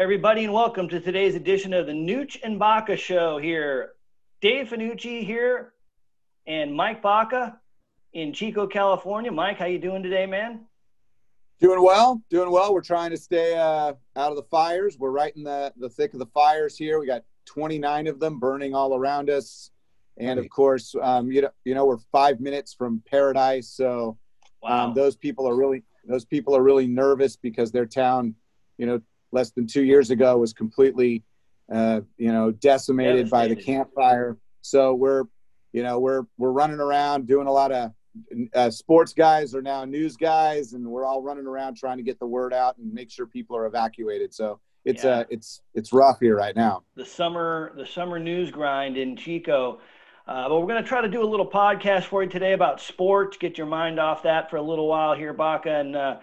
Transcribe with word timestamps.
everybody, 0.00 0.44
and 0.44 0.54
welcome 0.54 0.88
to 0.88 0.98
today's 0.98 1.34
edition 1.34 1.74
of 1.74 1.84
the 1.84 1.92
Nooch 1.92 2.38
and 2.42 2.58
Baca 2.58 2.96
Show 2.96 3.36
here. 3.36 3.90
Dave 4.40 4.70
Fanucchi 4.70 5.26
here 5.26 5.74
and 6.46 6.74
Mike 6.74 7.02
Baca 7.02 7.60
in 8.14 8.32
Chico, 8.32 8.66
California. 8.66 9.30
Mike, 9.30 9.58
how 9.58 9.66
you 9.66 9.78
doing 9.78 10.02
today, 10.02 10.24
man? 10.24 10.60
Doing 11.60 11.82
well, 11.82 12.22
doing 12.30 12.50
well. 12.50 12.72
We're 12.72 12.80
trying 12.80 13.10
to 13.10 13.18
stay 13.18 13.58
uh, 13.58 13.92
out 14.16 14.30
of 14.30 14.36
the 14.36 14.42
fires. 14.44 14.96
We're 14.98 15.10
right 15.10 15.36
in 15.36 15.42
the, 15.42 15.70
the 15.76 15.90
thick 15.90 16.14
of 16.14 16.18
the 16.18 16.26
fires 16.32 16.78
here. 16.78 16.98
We 16.98 17.06
got 17.06 17.24
29 17.44 18.06
of 18.06 18.18
them 18.18 18.38
burning 18.38 18.74
all 18.74 18.96
around 18.96 19.28
us. 19.28 19.70
And 20.16 20.38
of 20.38 20.48
course, 20.48 20.94
um, 21.02 21.30
you 21.30 21.42
know, 21.42 21.50
you 21.66 21.74
know, 21.74 21.84
we're 21.84 21.98
five 22.10 22.40
minutes 22.40 22.72
from 22.72 23.02
paradise. 23.04 23.68
So 23.68 24.16
um, 24.62 24.70
wow. 24.70 24.86
um, 24.86 24.94
those 24.94 25.14
people 25.14 25.46
are 25.46 25.54
really, 25.54 25.82
those 26.08 26.24
people 26.24 26.56
are 26.56 26.62
really 26.62 26.86
nervous 26.86 27.36
because 27.36 27.70
their 27.70 27.84
town, 27.84 28.34
you 28.78 28.86
know, 28.86 29.02
less 29.32 29.50
than 29.50 29.66
two 29.66 29.84
years 29.84 30.10
ago 30.10 30.38
was 30.38 30.52
completely, 30.52 31.22
uh, 31.72 32.00
you 32.16 32.32
know, 32.32 32.50
decimated 32.50 33.30
by 33.30 33.48
the 33.48 33.56
campfire. 33.56 34.36
So 34.62 34.94
we're, 34.94 35.24
you 35.72 35.82
know, 35.82 35.98
we're 35.98 36.24
we're 36.38 36.52
running 36.52 36.80
around 36.80 37.26
doing 37.26 37.46
a 37.46 37.52
lot 37.52 37.72
of 37.72 37.92
uh, 38.54 38.70
sports 38.70 39.12
guys 39.12 39.54
are 39.54 39.62
now 39.62 39.84
news 39.84 40.16
guys, 40.16 40.72
and 40.72 40.84
we're 40.86 41.04
all 41.04 41.22
running 41.22 41.46
around 41.46 41.76
trying 41.76 41.96
to 41.96 42.02
get 42.02 42.18
the 42.18 42.26
word 42.26 42.52
out 42.52 42.76
and 42.78 42.92
make 42.92 43.10
sure 43.10 43.26
people 43.26 43.56
are 43.56 43.66
evacuated. 43.66 44.34
So 44.34 44.60
it's 44.84 45.04
yeah. 45.04 45.10
uh, 45.10 45.24
it's 45.30 45.62
it's 45.74 45.92
rough 45.92 46.18
here 46.20 46.36
right 46.36 46.56
now. 46.56 46.82
The 46.96 47.04
summer 47.04 47.72
the 47.76 47.86
summer 47.86 48.18
news 48.18 48.50
grind 48.50 48.96
in 48.96 49.16
Chico. 49.16 49.80
Uh, 50.26 50.48
but 50.48 50.60
we're 50.60 50.66
going 50.66 50.80
to 50.80 50.88
try 50.88 51.00
to 51.00 51.08
do 51.08 51.24
a 51.24 51.26
little 51.26 51.48
podcast 51.50 52.04
for 52.04 52.22
you 52.22 52.28
today 52.28 52.52
about 52.52 52.80
sports. 52.80 53.36
Get 53.36 53.58
your 53.58 53.66
mind 53.66 53.98
off 53.98 54.22
that 54.22 54.48
for 54.48 54.58
a 54.58 54.62
little 54.62 54.86
while 54.86 55.12
here, 55.12 55.32
Baca, 55.32 55.80
and 55.80 55.96
uh, 55.96 56.16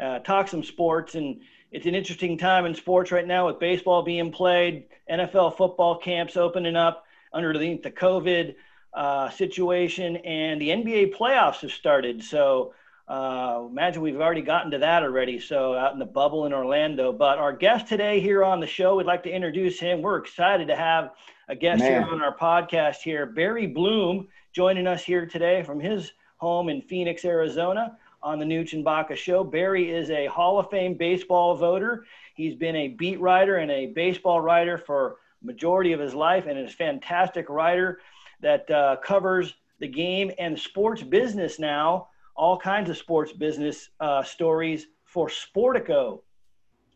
uh, 0.00 0.18
talk 0.20 0.48
some 0.48 0.64
sports. 0.64 1.14
And 1.14 1.42
it's 1.72 1.86
an 1.86 1.94
interesting 1.94 2.36
time 2.36 2.66
in 2.66 2.74
sports 2.74 3.10
right 3.10 3.26
now 3.26 3.46
with 3.46 3.58
baseball 3.58 4.02
being 4.02 4.30
played, 4.30 4.84
NFL 5.10 5.56
football 5.56 5.96
camps 5.96 6.36
opening 6.36 6.76
up 6.76 7.06
underneath 7.32 7.82
the 7.82 7.90
COVID 7.90 8.54
uh, 8.92 9.30
situation, 9.30 10.16
and 10.18 10.60
the 10.60 10.68
NBA 10.68 11.16
playoffs 11.16 11.60
have 11.62 11.72
started. 11.72 12.22
So 12.22 12.74
uh, 13.08 13.62
imagine 13.70 14.02
we've 14.02 14.20
already 14.20 14.42
gotten 14.42 14.70
to 14.72 14.78
that 14.78 15.02
already. 15.02 15.40
So 15.40 15.74
out 15.74 15.94
in 15.94 15.98
the 15.98 16.04
bubble 16.04 16.44
in 16.44 16.52
Orlando. 16.52 17.10
But 17.10 17.38
our 17.38 17.54
guest 17.54 17.88
today 17.88 18.20
here 18.20 18.44
on 18.44 18.60
the 18.60 18.66
show, 18.66 18.96
we'd 18.96 19.06
like 19.06 19.22
to 19.22 19.30
introduce 19.34 19.80
him. 19.80 20.02
We're 20.02 20.18
excited 20.18 20.68
to 20.68 20.76
have 20.76 21.12
a 21.48 21.56
guest 21.56 21.80
Man. 21.80 22.02
here 22.02 22.12
on 22.12 22.20
our 22.20 22.36
podcast 22.36 22.96
here, 22.96 23.24
Barry 23.24 23.66
Bloom, 23.66 24.28
joining 24.52 24.86
us 24.86 25.02
here 25.02 25.24
today 25.24 25.62
from 25.62 25.80
his 25.80 26.12
home 26.36 26.68
in 26.68 26.82
Phoenix, 26.82 27.24
Arizona. 27.24 27.96
On 28.22 28.38
the 28.38 28.44
Nooch 28.44 28.72
and 28.72 28.84
Baca 28.84 29.16
show. 29.16 29.42
Barry 29.42 29.90
is 29.90 30.10
a 30.10 30.26
Hall 30.26 30.58
of 30.58 30.70
Fame 30.70 30.94
baseball 30.94 31.56
voter. 31.56 32.04
He's 32.34 32.54
been 32.54 32.76
a 32.76 32.88
beat 32.88 33.20
writer 33.20 33.56
and 33.56 33.70
a 33.70 33.86
baseball 33.86 34.40
writer 34.40 34.78
for 34.78 35.16
majority 35.42 35.92
of 35.92 36.00
his 36.00 36.14
life 36.14 36.46
and 36.46 36.58
is 36.58 36.72
a 36.72 36.76
fantastic 36.76 37.48
writer 37.48 38.00
that 38.40 38.70
uh, 38.70 38.96
covers 39.04 39.54
the 39.80 39.88
game 39.88 40.30
and 40.38 40.58
sports 40.58 41.02
business 41.02 41.58
now, 41.58 42.08
all 42.36 42.56
kinds 42.56 42.88
of 42.88 42.96
sports 42.96 43.32
business 43.32 43.90
uh, 44.00 44.22
stories 44.22 44.86
for 45.04 45.28
Sportico. 45.28 46.20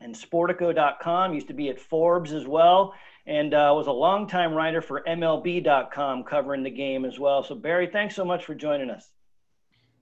And 0.01 0.15
Sportico.com 0.15 1.35
used 1.35 1.49
to 1.49 1.55
be 1.55 1.69
at 1.69 1.81
Forbes 1.81 2.33
as 2.33 2.47
well, 2.47 2.95
and 3.27 3.55
uh, 3.55 3.73
was 3.75 3.87
a 3.87 3.93
longtime 3.93 4.53
writer 4.53 4.83
for 4.83 5.03
MLB.com 5.03 6.25
covering 6.25 6.63
the 6.63 6.71
game 6.71 7.05
as 7.05 7.19
well. 7.19 7.43
So, 7.43 7.55
Barry, 7.55 7.89
thanks 7.91 8.15
so 8.15 8.25
much 8.25 8.45
for 8.45 8.55
joining 8.55 8.91
us. 8.91 9.11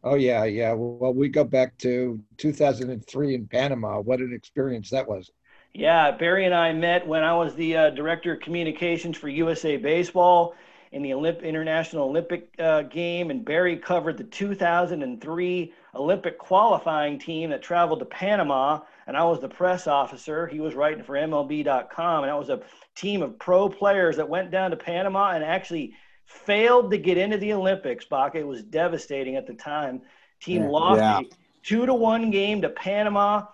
Oh, 0.05 0.17
yeah, 0.17 0.45
yeah. 0.45 0.75
Well, 0.75 1.15
we 1.15 1.29
go 1.31 1.45
back 1.45 1.79
to 1.79 2.23
2003 2.37 3.35
in 3.35 3.49
Panama. 3.49 4.01
What 4.01 4.21
an 4.21 4.35
experience 4.35 4.91
that 4.91 5.09
was. 5.09 5.31
Yeah, 5.73 6.13
Barry 6.13 6.45
and 6.45 6.55
I 6.55 6.73
met 6.73 7.07
when 7.07 7.25
I 7.25 7.35
was 7.35 7.55
the 7.55 7.77
uh, 7.77 7.91
director 7.91 8.35
of 8.35 8.41
communications 8.41 9.17
for 9.17 9.29
USA 9.29 9.77
Baseball 9.77 10.55
in 10.93 11.03
the 11.03 11.11
Olymp- 11.11 11.43
International 11.43 12.05
Olympic 12.05 12.55
uh, 12.61 12.83
game, 12.83 13.31
and 13.31 13.45
Barry 13.45 13.77
covered 13.79 14.17
the 14.19 14.25
2003 14.25 15.73
Olympic 15.97 16.39
qualifying 16.39 17.19
team 17.19 17.51
that 17.51 17.63
traveled 17.63 17.99
to 18.01 18.05
Panama, 18.05 18.81
and 19.07 19.17
I 19.17 19.25
was 19.25 19.41
the 19.41 19.49
press 19.49 19.89
officer. 19.89 20.47
He 20.47 20.61
was 20.61 20.75
writing 20.75 21.03
for 21.03 21.15
MLB.com, 21.15 22.23
and 22.23 22.31
that 22.31 22.39
was 22.39 22.51
a 22.51 22.61
team 22.95 23.23
of 23.23 23.39
pro 23.39 23.69
players 23.69 24.17
that 24.17 24.29
went 24.29 24.53
down 24.53 24.71
to 24.71 24.77
Panama 24.77 25.31
and 25.33 25.43
actually 25.43 25.95
failed 26.27 26.91
to 26.91 26.99
get 26.99 27.17
into 27.17 27.39
the 27.39 27.53
Olympics. 27.53 28.05
Baca, 28.05 28.39
it 28.39 28.47
was 28.47 28.63
devastating 28.63 29.37
at 29.37 29.47
the 29.47 29.55
time. 29.55 30.03
Team 30.41 30.63
yeah, 30.63 30.69
lost 30.69 31.01
yeah. 31.01 31.21
a 31.21 31.23
two 31.63 31.87
to 31.87 31.95
one 31.95 32.31
game 32.31 32.61
to 32.63 32.69
Panama 32.69 33.47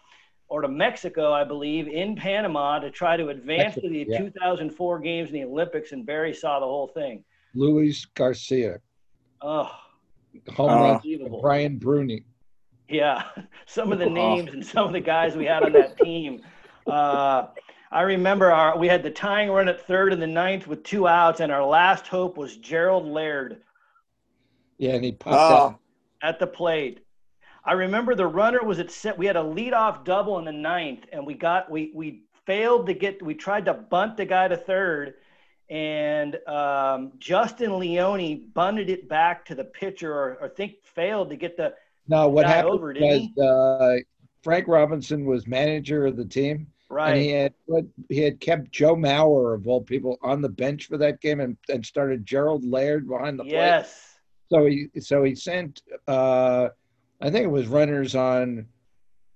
or 0.49 0.63
to 0.63 0.69
Mexico, 0.69 1.33
I 1.33 1.45
believe, 1.45 1.87
in 1.87 2.17
Panama 2.17 2.81
to 2.81 2.91
try 2.91 3.17
to 3.17 3.29
advance 3.29 3.77
Mexico, 3.77 3.87
to 3.87 3.93
the 3.93 4.07
yeah. 4.09 4.19
2004 4.19 4.99
games 4.99 5.29
in 5.29 5.35
the 5.35 5.45
Olympics, 5.45 5.93
and 5.93 6.05
Barry 6.05 6.35
saw 6.35 6.59
the 6.59 6.67
whole 6.67 6.89
thing. 6.89 7.25
Luis 7.55 8.05
Garcia. 8.05 8.81
Oh, 9.41 9.71
home 10.49 11.01
uh, 11.01 11.39
Brian 11.41 11.79
Bruney. 11.79 12.25
Yeah, 12.89 13.25
some 13.67 13.93
of 13.93 13.99
the 13.99 14.11
names 14.11 14.53
and 14.53 14.65
some 14.65 14.87
of 14.87 14.93
the 14.93 15.01
guys 15.01 15.37
we 15.37 15.45
had 15.45 15.63
on 15.63 15.73
that 15.73 15.97
team. 15.99 16.43
Uh, 16.87 17.47
I 17.91 18.03
remember 18.03 18.53
our 18.53 18.79
we 18.79 18.87
had 18.87 19.03
the 19.03 19.11
tying 19.11 19.51
run 19.51 19.69
at 19.69 19.87
third 19.87 20.13
in 20.13 20.21
the 20.21 20.27
ninth 20.27 20.67
with 20.67 20.85
two 20.85 21.09
outs, 21.09 21.41
and 21.41 21.51
our 21.51 21.65
last 21.65 22.07
hope 22.07 22.37
was 22.37 22.57
Gerald 22.57 23.07
Laird. 23.07 23.63
Yeah, 24.79 24.93
and 24.93 25.05
he 25.05 25.13
popped 25.13 25.75
uh, 25.75 26.27
at 26.27 26.39
the 26.39 26.47
plate. 26.47 27.05
I 27.65 27.73
remember 27.73 28.15
the 28.15 28.27
runner 28.27 28.63
was 28.63 28.79
at 28.79 28.91
set. 28.91 29.19
We 29.19 29.27
had 29.27 29.37
a 29.37 29.43
leadoff 29.43 30.05
double 30.05 30.39
in 30.39 30.45
the 30.45 30.53
ninth, 30.53 31.05
and 31.13 31.27
we 31.27 31.35
got 31.35 31.71
we 31.71 31.91
we 31.95 32.23
failed 32.47 32.87
to 32.87 32.95
get. 32.95 33.23
We 33.23 33.35
tried 33.35 33.65
to 33.67 33.75
bunt 33.75 34.17
the 34.17 34.25
guy 34.25 34.49
to 34.49 34.57
third, 34.57 35.15
and 35.69 36.37
um, 36.47 37.13
Justin 37.19 37.79
Leone 37.79 38.51
bunted 38.55 38.89
it 38.89 39.09
back 39.09 39.45
to 39.47 39.55
the 39.55 39.65
pitcher, 39.65 40.13
or, 40.13 40.39
or 40.41 40.49
think 40.49 40.77
failed 40.85 41.31
to 41.31 41.37
get 41.37 41.57
the. 41.57 41.75
No, 42.09 42.29
what 42.29 42.47
happened 42.47 42.75
over, 42.75 42.95
was 42.99 43.39
uh, 43.39 44.03
Frank 44.43 44.67
Robinson 44.69 45.25
was 45.25 45.47
manager 45.47 46.07
of 46.07 46.17
the 46.17 46.25
team, 46.25 46.67
right? 46.91 47.13
And 47.13 47.21
he 47.21 47.31
had 47.31 47.55
he 48.09 48.19
had 48.21 48.41
kept 48.41 48.71
Joe 48.71 48.97
Mauer 48.97 49.55
of 49.55 49.67
all 49.67 49.81
people 49.81 50.19
on 50.23 50.43
the 50.43 50.49
bench 50.49 50.87
for 50.87 50.99
that 50.99 51.21
game, 51.21 51.41
and, 51.41 51.57
and 51.69 51.87
started 51.87 52.27
Gerald 52.27 52.65
Laird 52.65 53.09
behind 53.09 53.39
the 53.39 53.45
plate. 53.45 53.53
Yes. 53.53 54.19
So 54.53 54.67
he 54.67 54.89
so 55.01 55.23
he 55.23 55.35
sent 55.35 55.81
uh, 56.09 56.69
I 57.21 57.31
think 57.31 57.45
it 57.45 57.51
was 57.51 57.69
runners 57.69 58.15
on 58.15 58.67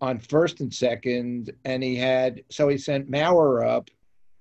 on 0.00 0.18
first 0.18 0.60
and 0.60 0.74
second, 0.74 1.52
and 1.64 1.82
he 1.82 1.96
had 1.96 2.42
so 2.50 2.68
he 2.68 2.76
sent 2.76 3.10
Mauer 3.10 3.66
up 3.66 3.88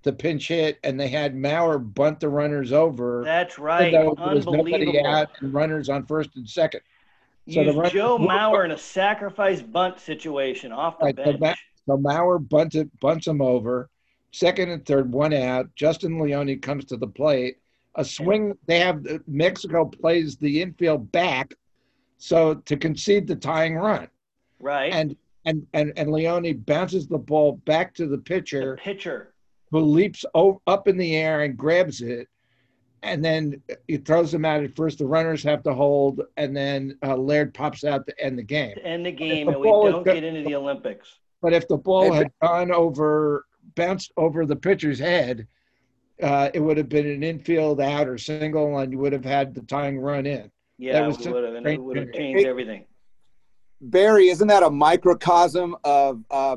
to 0.02 0.12
pinch 0.12 0.50
hit, 0.50 0.80
and 0.84 1.00
they 1.00 1.08
had 1.08 1.36
Mauer 1.36 1.80
bunt 1.80 2.20
the 2.20 2.28
runners 2.28 2.74
over. 2.74 3.22
That's 3.24 3.58
right. 3.58 3.94
Nobody 3.94 5.00
out 5.06 5.30
and 5.40 5.54
runners 5.54 5.88
on 5.88 6.06
first 6.06 6.32
and 6.36 6.50
second. 6.50 6.82
So 7.50 7.62
Use 7.62 7.92
Joe 7.92 8.18
Mauer 8.18 8.64
in 8.66 8.72
a 8.72 8.78
sacrifice 8.78 9.62
bunt 9.62 10.00
situation 10.00 10.72
off 10.72 10.98
the 11.00 11.06
right, 11.06 11.40
bench. 11.40 11.60
So, 11.86 11.98
Mauer 11.98 12.48
bunted, 12.48 12.90
bunts 13.00 13.28
him 13.28 13.42
over. 13.42 13.90
Second 14.32 14.70
and 14.70 14.86
third, 14.86 15.12
one 15.12 15.34
out. 15.34 15.70
Justin 15.76 16.20
Leone 16.20 16.60
comes 16.60 16.86
to 16.86 16.98
the 16.98 17.08
plate. 17.08 17.58
A 17.96 18.04
swing. 18.04 18.58
They 18.66 18.80
have 18.80 19.06
Mexico 19.28 19.86
plays 19.86 20.38
the 20.38 20.62
infield 20.62 21.12
back, 21.12 21.54
so 22.18 22.56
to 22.56 22.76
concede 22.76 23.28
the 23.28 23.36
tying 23.36 23.76
run. 23.76 24.08
Right. 24.60 24.92
And 24.92 25.16
and 25.46 25.68
and 25.74 25.94
and 25.96 26.12
Leone 26.12 26.58
bounces 26.66 27.08
the 27.08 27.20
ball 27.20 27.58
back 27.66 27.94
to 27.96 28.08
the 28.08 28.18
pitcher. 28.18 28.76
The 28.76 28.82
pitcher 28.82 29.34
who 29.74 29.80
leaps 29.80 30.24
up 30.68 30.88
in 30.88 30.98
the 30.98 31.16
air 31.16 31.42
and 31.42 31.58
grabs 31.58 32.02
it, 32.02 32.28
and 33.02 33.26
then 33.26 33.60
he 33.88 33.98
throws 33.98 34.32
them 34.32 34.46
out 34.46 34.64
at 34.64 34.76
first. 34.76 35.00
The 35.00 35.06
runners 35.06 35.42
have 35.44 35.64
to 35.64 35.74
hold, 35.74 36.22
and 36.38 36.56
then 36.56 36.96
uh, 37.04 37.16
Laird 37.16 37.56
pops 37.56 37.84
out 37.84 38.06
to 38.06 38.24
end 38.24 38.38
the 38.38 38.44
game. 38.44 38.76
To 38.76 38.86
end 38.86 39.04
the 39.04 39.12
game, 39.12 39.48
the 39.48 39.54
and 39.54 39.62
we 39.62 39.68
don't 39.68 40.06
get 40.06 40.24
into 40.24 40.44
the 40.44 40.56
Olympics. 40.56 41.18
But 41.44 41.52
if 41.52 41.68
the 41.68 41.76
ball 41.76 42.14
had 42.14 42.32
gone 42.42 42.72
over, 42.72 43.46
bounced 43.76 44.14
over 44.16 44.46
the 44.46 44.56
pitcher's 44.56 44.98
head, 44.98 45.46
uh, 46.22 46.50
it 46.54 46.62
would 46.62 46.78
have 46.78 46.88
been 46.88 47.06
an 47.06 47.22
infield 47.22 47.82
out 47.82 48.08
or 48.08 48.18
single, 48.18 48.78
and 48.78 48.94
you 48.94 48.98
would 49.00 49.12
have 49.12 49.26
had 49.26 49.54
the 49.54 49.62
tying 49.64 50.00
run 50.00 50.26
in. 50.26 50.50
Yeah, 50.78 51.02
that 51.02 51.08
was 51.08 51.18
would 51.28 51.44
have, 51.44 51.56
and 51.56 51.68
it 51.68 51.84
would 51.84 51.98
have 51.98 52.14
changed 52.14 52.46
everything. 52.48 52.86
Barry, 53.82 54.30
isn't 54.30 54.48
that 54.48 54.64
a 54.64 54.70
microcosm 54.70 55.76
of 55.84 56.24
uh, 56.32 56.56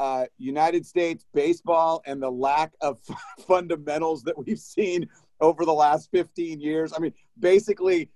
uh, 0.00 0.24
United 0.38 0.86
States 0.86 1.26
baseball 1.34 2.02
and 2.06 2.22
the 2.22 2.30
lack 2.30 2.72
of 2.80 2.98
fundamentals 3.46 4.22
that 4.22 4.38
we've 4.38 4.58
seen 4.58 5.06
over 5.42 5.66
the 5.66 5.72
last 5.72 6.08
15 6.12 6.60
years. 6.60 6.94
I 6.96 6.98
mean, 6.98 7.12
basically, 7.38 8.08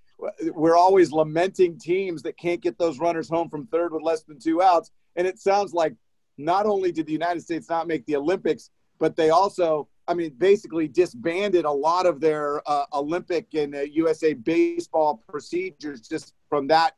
we're 0.53 0.75
always 0.75 1.11
lamenting 1.11 1.77
teams 1.77 2.21
that 2.23 2.37
can't 2.37 2.61
get 2.61 2.77
those 2.77 2.99
runners 2.99 3.29
home 3.29 3.49
from 3.49 3.67
third 3.67 3.93
with 3.93 4.01
less 4.01 4.23
than 4.23 4.39
two 4.39 4.61
outs. 4.61 4.91
And 5.15 5.27
it 5.27 5.39
sounds 5.39 5.73
like 5.73 5.93
not 6.37 6.65
only 6.65 6.91
did 6.91 7.05
the 7.05 7.11
United 7.13 7.41
States 7.41 7.69
not 7.69 7.87
make 7.87 8.05
the 8.05 8.15
Olympics, 8.15 8.69
but 8.99 9.15
they 9.15 9.29
also, 9.29 9.87
I 10.07 10.13
mean, 10.13 10.33
basically 10.37 10.87
disbanded 10.87 11.65
a 11.65 11.71
lot 11.71 12.05
of 12.05 12.19
their 12.19 12.61
uh, 12.69 12.85
Olympic 12.93 13.53
and 13.53 13.75
uh, 13.75 13.81
USA 13.81 14.33
baseball 14.33 15.23
procedures 15.27 16.01
just 16.01 16.33
from 16.49 16.67
that 16.67 16.95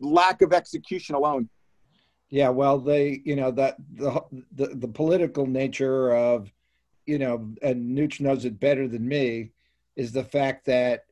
lack 0.00 0.42
of 0.42 0.52
execution 0.52 1.14
alone. 1.14 1.48
Yeah, 2.30 2.50
well, 2.50 2.78
they, 2.78 3.22
you 3.24 3.36
know, 3.36 3.50
that 3.52 3.76
the 3.94 4.22
the, 4.52 4.66
the 4.66 4.88
political 4.88 5.46
nature 5.46 6.14
of, 6.14 6.52
you 7.06 7.18
know, 7.18 7.50
and 7.62 7.96
Nooch 7.96 8.20
knows 8.20 8.44
it 8.44 8.60
better 8.60 8.86
than 8.86 9.08
me, 9.08 9.50
is 9.96 10.12
the 10.12 10.24
fact 10.24 10.66
that, 10.66 11.04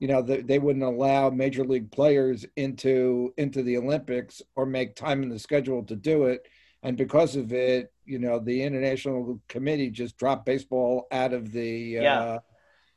you 0.00 0.08
know, 0.08 0.22
the, 0.22 0.40
they 0.40 0.58
wouldn't 0.58 0.84
allow 0.84 1.28
major 1.30 1.62
league 1.62 1.92
players 1.92 2.46
into 2.56 3.32
into 3.36 3.62
the 3.62 3.76
Olympics 3.76 4.42
or 4.56 4.66
make 4.66 4.96
time 4.96 5.22
in 5.22 5.28
the 5.28 5.38
schedule 5.38 5.84
to 5.84 5.94
do 5.94 6.24
it, 6.24 6.48
and 6.82 6.96
because 6.96 7.36
of 7.36 7.52
it, 7.52 7.92
you 8.06 8.18
know, 8.18 8.38
the 8.38 8.62
international 8.62 9.40
committee 9.48 9.90
just 9.90 10.16
dropped 10.16 10.46
baseball 10.46 11.06
out 11.12 11.34
of 11.34 11.52
the, 11.52 11.68
yeah. 11.68 12.18
uh, 12.18 12.38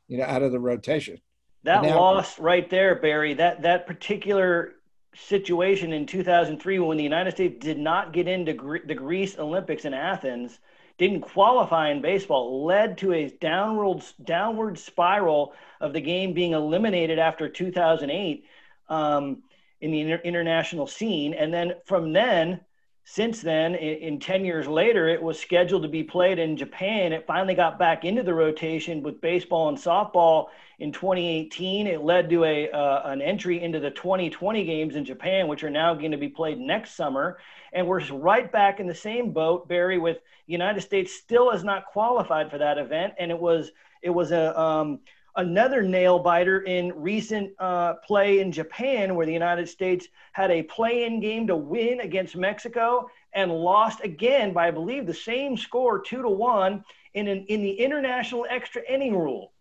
you 0.08 0.18
know, 0.18 0.24
out 0.24 0.42
of 0.42 0.50
the 0.50 0.58
rotation. 0.58 1.18
That 1.64 1.82
now, 1.82 2.00
loss 2.00 2.38
right 2.38 2.68
there, 2.68 2.94
Barry. 2.94 3.34
That 3.34 3.62
that 3.62 3.86
particular 3.86 4.72
situation 5.14 5.92
in 5.92 6.06
2003 6.06 6.78
when 6.80 6.96
the 6.96 7.04
United 7.04 7.32
States 7.32 7.62
did 7.62 7.78
not 7.78 8.12
get 8.12 8.26
into 8.26 8.80
the 8.86 8.94
Greece 8.94 9.38
Olympics 9.38 9.84
in 9.84 9.92
Athens, 9.92 10.58
didn't 10.98 11.22
qualify 11.22 11.90
in 11.90 12.00
baseball, 12.00 12.64
led 12.64 12.98
to 12.98 13.12
a 13.12 13.28
downward 13.28 14.04
downward 14.22 14.78
spiral 14.78 15.54
of 15.80 15.92
the 15.92 16.00
game 16.00 16.32
being 16.32 16.52
eliminated 16.52 17.18
after 17.18 17.48
2008 17.48 18.44
um, 18.88 19.42
in 19.80 19.90
the 19.90 20.00
inter- 20.00 20.20
international 20.24 20.86
scene, 20.86 21.34
and 21.34 21.52
then 21.52 21.74
from 21.84 22.12
then. 22.12 22.60
Since 23.06 23.42
then, 23.42 23.74
in, 23.74 24.14
in 24.14 24.20
10 24.20 24.44
years 24.44 24.66
later, 24.66 25.08
it 25.08 25.22
was 25.22 25.38
scheduled 25.38 25.82
to 25.82 25.88
be 25.88 26.02
played 26.02 26.38
in 26.38 26.56
Japan. 26.56 27.12
It 27.12 27.26
finally 27.26 27.54
got 27.54 27.78
back 27.78 28.04
into 28.04 28.22
the 28.22 28.32
rotation 28.32 29.02
with 29.02 29.20
baseball 29.20 29.68
and 29.68 29.76
softball 29.76 30.46
in 30.78 30.90
2018. 30.90 31.86
It 31.86 32.02
led 32.02 32.30
to 32.30 32.44
a 32.44 32.70
uh, 32.70 33.02
an 33.04 33.20
entry 33.20 33.62
into 33.62 33.78
the 33.78 33.90
2020 33.90 34.64
games 34.64 34.96
in 34.96 35.04
Japan, 35.04 35.48
which 35.48 35.62
are 35.62 35.70
now 35.70 35.94
going 35.94 36.12
to 36.12 36.16
be 36.16 36.28
played 36.28 36.58
next 36.58 36.96
summer. 36.96 37.38
And 37.74 37.86
we're 37.86 38.04
right 38.06 38.50
back 38.50 38.80
in 38.80 38.86
the 38.86 38.94
same 38.94 39.32
boat, 39.32 39.68
Barry, 39.68 39.98
with 39.98 40.18
United 40.46 40.80
States 40.80 41.14
still 41.14 41.52
has 41.52 41.62
not 41.62 41.86
qualified 41.86 42.50
for 42.50 42.58
that 42.58 42.78
event, 42.78 43.14
and 43.18 43.30
it 43.30 43.38
was 43.38 43.70
it 44.02 44.10
was 44.10 44.32
a 44.32 44.58
um, 44.58 45.00
another 45.36 45.82
nail 45.82 46.18
biter 46.18 46.60
in 46.62 46.92
recent 46.94 47.52
uh, 47.58 47.94
play 48.06 48.40
in 48.40 48.52
Japan, 48.52 49.14
where 49.14 49.26
the 49.26 49.32
United 49.32 49.68
States 49.68 50.06
had 50.32 50.50
a 50.50 50.62
play-in 50.62 51.20
game 51.20 51.46
to 51.46 51.56
win 51.56 52.00
against 52.00 52.36
Mexico 52.36 53.08
and 53.32 53.50
lost 53.50 54.02
again 54.04 54.52
by 54.52 54.68
I 54.68 54.70
believe 54.70 55.06
the 55.06 55.14
same 55.14 55.56
score, 55.56 56.00
two 56.00 56.22
to 56.22 56.28
one, 56.28 56.84
in 57.14 57.28
an, 57.28 57.44
in 57.48 57.62
the 57.62 57.72
international 57.72 58.46
extra 58.48 58.82
inning 58.88 59.16
rule 59.16 59.52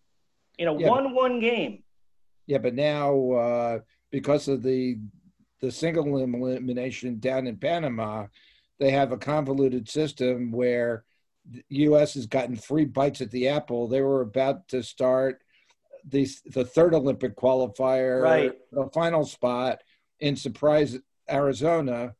in 0.57 0.67
a 0.67 0.79
yeah, 0.79 0.89
one-one 0.89 1.39
game. 1.39 1.83
Yeah, 2.45 2.59
but 2.59 2.75
now 2.75 3.31
uh, 3.31 3.79
because 4.11 4.47
of 4.47 4.63
the 4.63 4.97
the 5.61 5.71
single 5.71 6.17
elimination 6.17 7.19
down 7.19 7.47
in 7.47 7.55
Panama, 7.55 8.27
they 8.79 8.91
have 8.91 9.13
a 9.13 9.17
convoluted 9.17 9.87
system 9.87 10.51
where 10.51 11.05
the 11.49 11.63
U.S. 11.69 12.15
has 12.15 12.25
gotten 12.25 12.55
three 12.55 12.83
bites 12.83 13.21
at 13.21 13.31
the 13.31 13.47
apple. 13.47 13.87
They 13.87 14.01
were 14.01 14.21
about 14.21 14.67
to 14.69 14.83
start 14.83 15.42
the 16.07 16.27
the 16.45 16.65
third 16.65 16.93
Olympic 16.93 17.35
qualifier, 17.35 18.21
right. 18.21 18.53
the 18.71 18.89
final 18.93 19.25
spot 19.25 19.81
in 20.19 20.35
Surprise, 20.35 20.97
Arizona, 21.29 22.15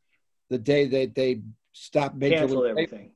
the 0.50 0.58
day 0.58 0.88
that 0.88 1.16
they 1.16 1.42
stopped 1.74 2.16
Major 2.16 2.48
League, 2.48 3.12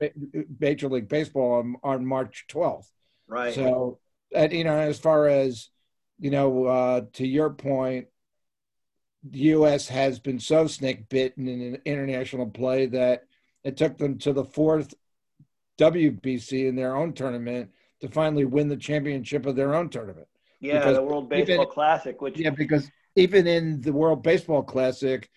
Major 0.60 0.90
League 0.90 1.08
Baseball 1.08 1.60
on, 1.60 1.75
on 1.84 2.06
March 2.06 2.46
12th. 2.50 2.90
Right. 3.28 3.54
So 3.54 4.00
and 4.34 4.52
you 4.52 4.64
know, 4.64 4.78
as 4.78 5.00
far 5.00 5.28
as 5.28 5.69
you 6.19 6.31
know, 6.31 6.66
uh, 6.66 7.02
to 7.14 7.28
your 7.28 7.52
point, 7.52 8.08
the 9.24 9.40
U.S. 9.40 9.88
has 9.88 10.19
been 10.19 10.40
so 10.40 10.68
snake 10.68 11.10
bitten 11.10 11.48
in 11.48 11.81
international 11.86 12.48
play 12.48 12.88
that 12.88 13.24
it 13.64 13.78
took 13.78 13.98
them 13.98 14.18
to 14.19 14.34
the 14.34 14.46
fourth 14.46 14.94
WBC 15.78 16.68
in 16.68 16.75
their 16.75 16.96
own 16.96 17.14
tournament 17.14 17.72
to 18.02 18.08
finally 18.10 18.46
win 18.46 18.68
the 18.68 18.78
championship 18.78 19.46
of 19.46 19.56
their 19.56 19.75
own 19.75 19.90
tournament. 19.90 20.28
Yeah, 20.59 20.80
because 20.80 20.95
the 20.95 21.04
World 21.04 21.30
Baseball 21.30 21.56
even, 21.56 21.68
Classic. 21.68 22.21
Which 22.21 22.39
yeah, 22.39 22.50
because 22.50 22.89
even 23.15 23.48
in 23.48 23.81
the 23.81 23.94
World 23.94 24.24
Baseball 24.24 24.63
Classic, 24.63 25.30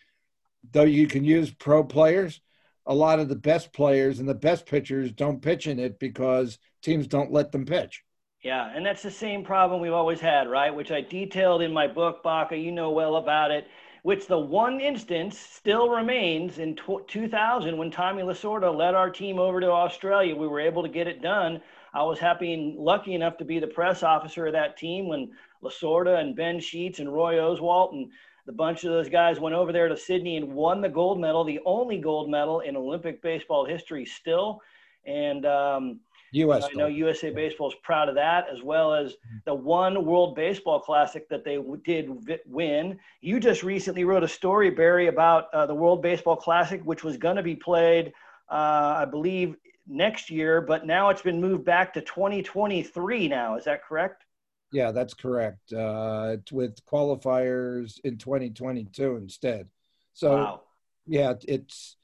though 0.72 0.84
you 0.84 1.06
can 1.06 1.24
use 1.24 1.52
pro 1.52 1.84
players, 1.84 2.40
a 2.86 2.94
lot 2.94 3.20
of 3.20 3.28
the 3.28 3.36
best 3.36 3.72
players 3.72 4.18
and 4.18 4.28
the 4.28 4.34
best 4.34 4.66
pitchers 4.66 5.12
don't 5.12 5.42
pitch 5.42 5.66
in 5.66 5.78
it 5.78 5.98
because 5.98 6.58
teams 6.82 7.06
don't 7.06 7.32
let 7.32 7.52
them 7.52 7.66
pitch. 7.66 8.02
Yeah, 8.42 8.72
and 8.74 8.84
that's 8.84 9.02
the 9.02 9.10
same 9.10 9.44
problem 9.44 9.82
we've 9.82 9.92
always 9.92 10.20
had, 10.20 10.48
right? 10.48 10.74
Which 10.74 10.90
I 10.90 11.02
detailed 11.02 11.60
in 11.60 11.72
my 11.72 11.86
book, 11.86 12.22
Baca. 12.22 12.56
You 12.56 12.72
know 12.72 12.90
well 12.90 13.16
about 13.16 13.50
it. 13.50 13.66
Which 14.02 14.26
the 14.26 14.38
one 14.38 14.80
instance 14.80 15.38
still 15.38 15.90
remains 15.90 16.58
in 16.58 16.74
2000 17.06 17.76
when 17.76 17.90
Tommy 17.90 18.22
Lasorda 18.22 18.74
led 18.74 18.94
our 18.94 19.10
team 19.10 19.38
over 19.38 19.60
to 19.60 19.70
Australia. 19.70 20.34
We 20.34 20.48
were 20.48 20.60
able 20.60 20.82
to 20.82 20.88
get 20.88 21.06
it 21.06 21.20
done. 21.20 21.60
I 21.92 22.02
was 22.02 22.18
happy 22.18 22.52
and 22.52 22.76
lucky 22.76 23.14
enough 23.14 23.36
to 23.38 23.44
be 23.44 23.58
the 23.58 23.66
press 23.66 24.02
officer 24.02 24.46
of 24.46 24.52
that 24.52 24.76
team 24.76 25.08
when 25.08 25.30
Lasorda 25.62 26.20
and 26.20 26.36
Ben 26.36 26.60
Sheets 26.60 26.98
and 26.98 27.12
Roy 27.12 27.36
Oswalt 27.36 27.92
and 27.92 28.10
the 28.46 28.52
bunch 28.52 28.84
of 28.84 28.90
those 28.90 29.08
guys 29.08 29.38
went 29.38 29.54
over 29.54 29.72
there 29.72 29.88
to 29.88 29.96
Sydney 29.96 30.36
and 30.36 30.52
won 30.52 30.80
the 30.80 30.88
gold 30.88 31.20
medal, 31.20 31.44
the 31.44 31.60
only 31.64 31.98
gold 31.98 32.30
medal 32.30 32.60
in 32.60 32.76
Olympic 32.76 33.22
baseball 33.22 33.64
history 33.64 34.04
still. 34.04 34.60
And 35.06 35.46
um, 35.46 36.00
U.S. 36.32 36.64
I 36.64 36.76
know 36.76 36.86
USA 36.86 37.30
Baseball 37.30 37.68
is 37.68 37.76
proud 37.82 38.08
of 38.08 38.14
that, 38.14 38.46
as 38.52 38.62
well 38.62 38.94
as 38.94 39.12
mm-hmm. 39.12 39.38
the 39.44 39.54
one 39.54 40.04
World 40.04 40.36
Baseball 40.36 40.80
Classic 40.80 41.28
that 41.28 41.44
they 41.44 41.58
did 41.84 42.10
win. 42.46 42.98
You 43.20 43.40
just 43.40 43.62
recently 43.62 44.04
wrote 44.04 44.22
a 44.22 44.28
story, 44.28 44.70
Barry, 44.70 45.08
about 45.08 45.52
uh, 45.52 45.66
the 45.66 45.74
World 45.74 46.02
Baseball 46.02 46.36
Classic, 46.36 46.80
which 46.84 47.02
was 47.02 47.16
going 47.16 47.36
to 47.36 47.42
be 47.42 47.56
played, 47.56 48.12
uh, 48.48 48.94
I 48.98 49.06
believe, 49.10 49.56
next 49.90 50.30
year, 50.30 50.60
but 50.60 50.86
now 50.86 51.10
it's 51.10 51.22
been 51.22 51.40
moved 51.40 51.64
back 51.64 51.92
to 51.94 52.00
2023. 52.00 53.28
Now, 53.28 53.56
is 53.56 53.64
that 53.64 53.84
correct? 53.84 54.24
Yeah, 54.72 54.92
that's 54.92 55.14
correct. 55.14 55.72
Uh, 55.72 56.36
with 56.52 56.84
qualifiers 56.86 57.98
in 58.04 58.18
2022 58.18 59.16
instead. 59.16 59.68
So, 60.12 60.36
wow. 60.36 60.62
yeah, 61.06 61.34
it's 61.46 61.96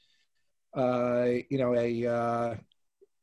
uh, 0.77 1.27
you 1.49 1.59
know 1.59 1.75
a 1.75 2.07
uh, 2.07 2.55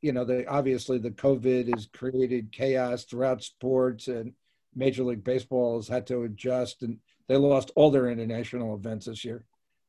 you 0.04 0.12
know, 0.12 0.26
the 0.26 0.46
obviously 0.48 0.98
the 1.00 1.12
COVID 1.12 1.74
has 1.74 1.88
created 1.92 2.52
chaos 2.52 3.06
throughout 3.06 3.42
sports, 3.42 4.10
and 4.10 4.34
Major 4.76 5.04
League 5.04 5.24
Baseball 5.24 5.78
has 5.78 5.88
had 5.88 6.06
to 6.08 6.24
adjust, 6.24 6.84
and 6.84 6.98
they 7.30 7.38
lost 7.38 7.72
all 7.76 7.90
their 7.90 8.10
international 8.10 8.76
events 8.76 9.06
this 9.06 9.24
year. 9.24 9.46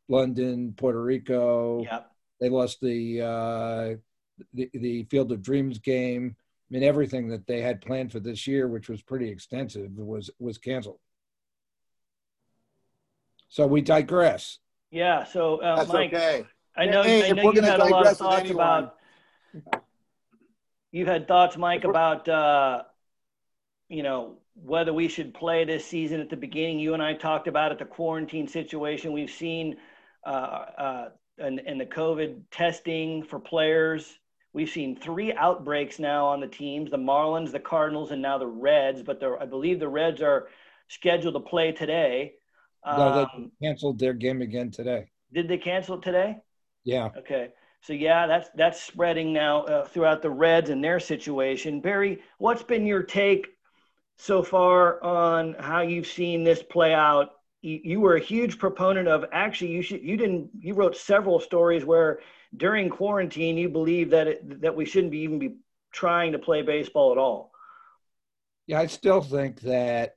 London, 0.08 0.72
Puerto 0.76 1.02
Rico. 1.02 1.82
Yep. 1.82 2.10
They 2.40 2.48
lost 2.48 2.80
the, 2.80 3.20
uh, 3.22 3.94
the 4.52 4.70
the 4.74 5.04
Field 5.04 5.32
of 5.32 5.42
Dreams 5.42 5.78
game. 5.78 6.36
I 6.70 6.74
mean, 6.74 6.82
everything 6.82 7.28
that 7.28 7.46
they 7.46 7.60
had 7.60 7.80
planned 7.80 8.10
for 8.10 8.20
this 8.20 8.46
year, 8.46 8.68
which 8.68 8.88
was 8.88 9.02
pretty 9.02 9.28
extensive, 9.28 9.90
was 9.96 10.30
was 10.38 10.58
canceled. 10.58 10.98
So 13.48 13.66
we 13.66 13.82
digress. 13.82 14.58
Yeah. 14.90 15.24
So 15.24 15.58
uh, 15.58 15.76
That's 15.76 15.92
Mike, 15.92 16.12
okay. 16.12 16.44
I 16.76 16.86
know, 16.86 17.02
hey, 17.04 17.30
I 17.30 17.32
know 17.32 17.52
you 17.52 17.62
had 17.62 17.78
a 17.78 17.84
lot 17.84 18.06
of 18.06 18.16
thoughts 18.16 18.50
about 18.50 18.96
You've 20.94 21.08
had 21.08 21.26
thoughts, 21.26 21.56
Mike, 21.56 21.82
about 21.82 22.28
uh, 22.28 22.84
you 23.88 24.04
know 24.04 24.36
whether 24.54 24.92
we 24.92 25.08
should 25.08 25.34
play 25.34 25.64
this 25.64 25.84
season 25.84 26.20
at 26.20 26.30
the 26.30 26.36
beginning. 26.36 26.78
You 26.78 26.94
and 26.94 27.02
I 27.02 27.14
talked 27.14 27.48
about 27.48 27.72
it, 27.72 27.80
the 27.80 27.84
quarantine 27.84 28.46
situation. 28.46 29.12
We've 29.12 29.28
seen 29.28 29.76
uh, 30.24 30.28
uh, 30.28 31.08
and, 31.38 31.60
and 31.66 31.80
the 31.80 31.86
COVID 31.86 32.42
testing 32.52 33.24
for 33.24 33.40
players. 33.40 34.20
We've 34.54 34.70
seen 34.70 34.94
three 34.96 35.32
outbreaks 35.32 35.98
now 35.98 36.26
on 36.26 36.40
the 36.40 36.46
teams: 36.46 36.90
the 36.90 36.96
Marlins, 36.96 37.50
the 37.50 37.60
Cardinals, 37.60 38.12
and 38.12 38.22
now 38.22 38.38
the 38.38 38.46
Reds. 38.46 39.02
But 39.02 39.22
I 39.22 39.44
believe 39.46 39.80
the 39.80 39.88
Reds 39.88 40.22
are 40.22 40.46
scheduled 40.88 41.34
to 41.34 41.40
play 41.40 41.72
today. 41.72 42.34
No, 42.86 43.14
they 43.14 43.22
um, 43.22 43.50
canceled 43.60 43.98
their 43.98 44.12
game 44.12 44.42
again 44.42 44.70
today. 44.70 45.10
Did 45.32 45.48
they 45.48 45.58
cancel 45.58 45.96
it 45.96 46.02
today? 46.02 46.36
Yeah. 46.84 47.08
Okay. 47.18 47.48
So 47.80 47.92
yeah, 47.92 48.28
that's 48.28 48.48
that's 48.54 48.80
spreading 48.80 49.32
now 49.32 49.64
uh, 49.64 49.86
throughout 49.86 50.22
the 50.22 50.30
Reds 50.30 50.70
and 50.70 50.82
their 50.82 51.00
situation. 51.00 51.80
Barry, 51.80 52.22
what's 52.38 52.62
been 52.62 52.86
your 52.86 53.02
take 53.02 53.48
so 54.18 54.42
far 54.42 55.02
on 55.02 55.56
how 55.58 55.80
you've 55.80 56.06
seen 56.06 56.44
this 56.44 56.62
play 56.62 56.94
out? 56.94 57.30
You, 57.60 57.80
you 57.82 58.00
were 58.00 58.14
a 58.14 58.20
huge 58.20 58.58
proponent 58.58 59.08
of 59.08 59.24
actually 59.32 59.72
you 59.72 59.82
should 59.82 60.02
you 60.02 60.16
didn't 60.16 60.50
you 60.60 60.74
wrote 60.74 60.96
several 60.96 61.40
stories 61.40 61.84
where 61.84 62.20
during 62.56 62.90
quarantine 62.90 63.56
you 63.56 63.68
believe 63.68 64.10
that 64.10 64.26
it, 64.26 64.60
that 64.60 64.74
we 64.74 64.84
shouldn't 64.84 65.10
be 65.10 65.20
even 65.20 65.38
be 65.38 65.56
trying 65.92 66.32
to 66.32 66.38
play 66.38 66.62
baseball 66.62 67.12
at 67.12 67.18
all. 67.18 67.52
Yeah, 68.66 68.80
I 68.80 68.86
still 68.86 69.20
think 69.20 69.60
that 69.60 70.14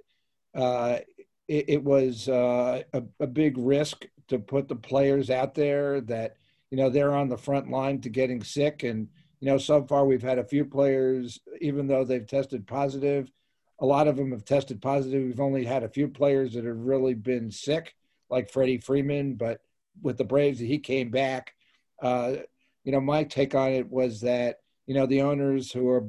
uh, 0.56 1.00
it, 1.48 1.66
it, 1.68 1.84
was 1.84 2.28
uh, 2.30 2.82
a, 2.94 3.04
a 3.20 3.28
big 3.28 3.58
risk 3.58 4.06
to 4.30 4.40
put 4.40 4.68
the 4.68 4.76
players 4.76 5.30
out 5.30 5.54
there 5.54 6.02
that 6.02 6.38
you 6.72 6.78
know 6.78 6.90
they're 6.90 7.16
on 7.16 7.30
the 7.30 7.38
front 7.38 7.70
line 7.70 8.02
to 8.02 8.10
getting 8.10 8.44
sick 8.44 8.84
and 8.84 9.08
you 9.40 9.48
know 9.48 9.58
so 9.58 9.84
far 9.84 10.06
we've 10.06 10.24
had 10.24 10.40
a 10.40 10.44
few 10.44 10.66
players 10.66 11.40
even 11.62 11.88
though 11.88 12.04
they've 12.04 12.28
tested 12.28 12.68
positive 12.68 13.32
a 13.80 13.86
lot 13.86 14.08
of 14.08 14.18
them 14.18 14.32
have 14.32 14.44
tested 14.44 14.82
positive 14.82 15.24
we've 15.24 15.40
only 15.40 15.64
had 15.64 15.84
a 15.84 15.90
few 15.90 16.08
players 16.08 16.54
that 16.54 16.66
have 16.66 16.78
really 16.78 17.14
been 17.14 17.50
sick 17.50 17.96
like 18.30 18.52
freddie 18.52 18.80
freeman 18.80 19.36
but 19.36 19.62
with 20.02 20.18
the 20.18 20.26
braves 20.26 20.60
he 20.60 20.78
came 20.78 21.10
back 21.10 21.54
uh, 22.02 22.36
you 22.84 22.92
know, 22.92 23.02
my 23.02 23.24
take 23.24 23.56
on 23.56 23.72
it 23.72 23.90
was 23.90 24.22
that 24.22 24.60
you 24.86 24.94
know 24.94 25.06
the 25.06 25.22
owners 25.22 25.72
who 25.72 25.90
are 25.90 26.08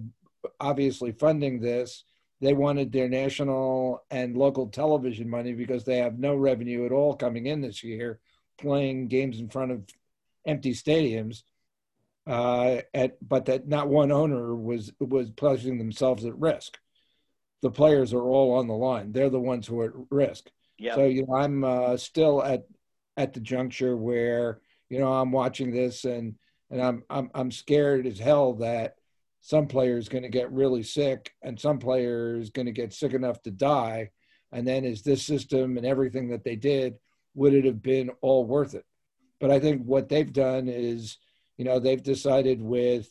obviously 0.61 1.13
funding 1.13 1.61
this, 1.61 2.05
they 2.41 2.53
wanted 2.53 2.93
their 2.93 3.09
national 3.09 4.05
and 4.11 4.37
local 4.37 4.69
television 4.69 5.29
money 5.29 5.53
because 5.53 5.85
they 5.85 5.99
have 5.99 6.19
no 6.19 6.37
revenue 6.37 6.87
at 6.87 6.93
all 6.93 7.15
coming 7.15 7.47
in 7.47 7.61
this 7.61 7.83
year, 7.83 8.21
playing 8.59 9.09
games 9.09 9.41
in 9.41 9.49
front 9.49 9.73
of 9.73 9.83
empty 10.47 10.73
stadiums. 10.73 11.43
Uh, 12.27 12.83
at, 12.93 13.17
but 13.27 13.47
that 13.47 13.67
not 13.67 13.89
one 13.89 14.13
owner 14.13 14.55
was 14.55 14.93
was 15.01 15.31
placing 15.31 15.79
themselves 15.79 16.25
at 16.25 16.39
risk. 16.39 16.79
The 17.63 17.71
players 17.71 18.13
are 18.13 18.23
all 18.23 18.59
on 18.59 18.69
the 18.69 18.75
line; 18.75 19.13
they're 19.13 19.31
the 19.31 19.41
ones 19.41 19.67
who 19.67 19.81
are 19.81 19.87
at 19.87 20.07
risk. 20.11 20.51
Yep. 20.79 20.95
So 20.95 21.05
you 21.07 21.27
know, 21.27 21.35
I'm 21.35 21.65
uh, 21.65 21.97
still 21.97 22.43
at 22.45 22.67
at 23.17 23.33
the 23.33 23.41
juncture 23.41 23.97
where 23.97 24.61
you 24.89 24.99
know 24.99 25.13
I'm 25.13 25.33
watching 25.33 25.71
this 25.71 26.05
and 26.05 26.35
and 26.71 26.83
I'm 26.83 27.03
I'm 27.11 27.31
I'm 27.35 27.51
scared 27.51 28.07
as 28.07 28.19
hell 28.19 28.55
that 28.55 28.95
some 29.41 29.67
players 29.67 30.09
going 30.09 30.25
to 30.25 30.29
get 30.29 30.53
really 30.53 30.83
sick 30.83 31.33
and 31.43 31.59
some 31.59 31.79
players 31.79 32.51
going 32.51 32.67
to 32.67 32.73
get 32.73 32.93
sick 32.93 33.15
enough 33.15 33.41
to 33.43 33.51
die. 33.51 34.11
And 34.53 34.67
then 34.67 34.85
is 34.85 35.03
this 35.03 35.25
system 35.25 35.77
and 35.77 35.87
everything 35.87 36.29
that 36.31 36.45
they 36.45 36.57
did 36.57 36.95
would 37.35 37.55
it 37.55 37.65
have 37.65 37.83
been 37.83 38.11
all 38.21 38.45
worth 38.45 38.75
it? 38.75 38.85
But 39.41 39.51
i 39.51 39.61
think 39.61 39.83
what 39.85 40.09
they've 40.09 40.33
done 40.33 40.69
is 40.69 41.19
you 41.57 41.65
know 41.65 41.79
they've 41.79 42.03
decided 42.03 42.61
with 42.61 43.09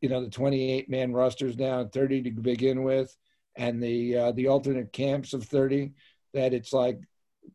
you 0.00 0.08
know 0.08 0.24
the 0.24 0.30
28 0.30 0.88
man 0.88 1.12
rosters 1.12 1.56
now 1.56 1.84
30 1.84 2.22
to 2.22 2.30
begin 2.30 2.82
with 2.82 3.16
and 3.56 3.82
the 3.82 4.16
uh, 4.16 4.32
the 4.32 4.48
alternate 4.48 4.92
camps 4.92 5.32
of 5.32 5.44
30 5.44 5.92
that 6.34 6.52
it's 6.52 6.72
like 6.72 6.98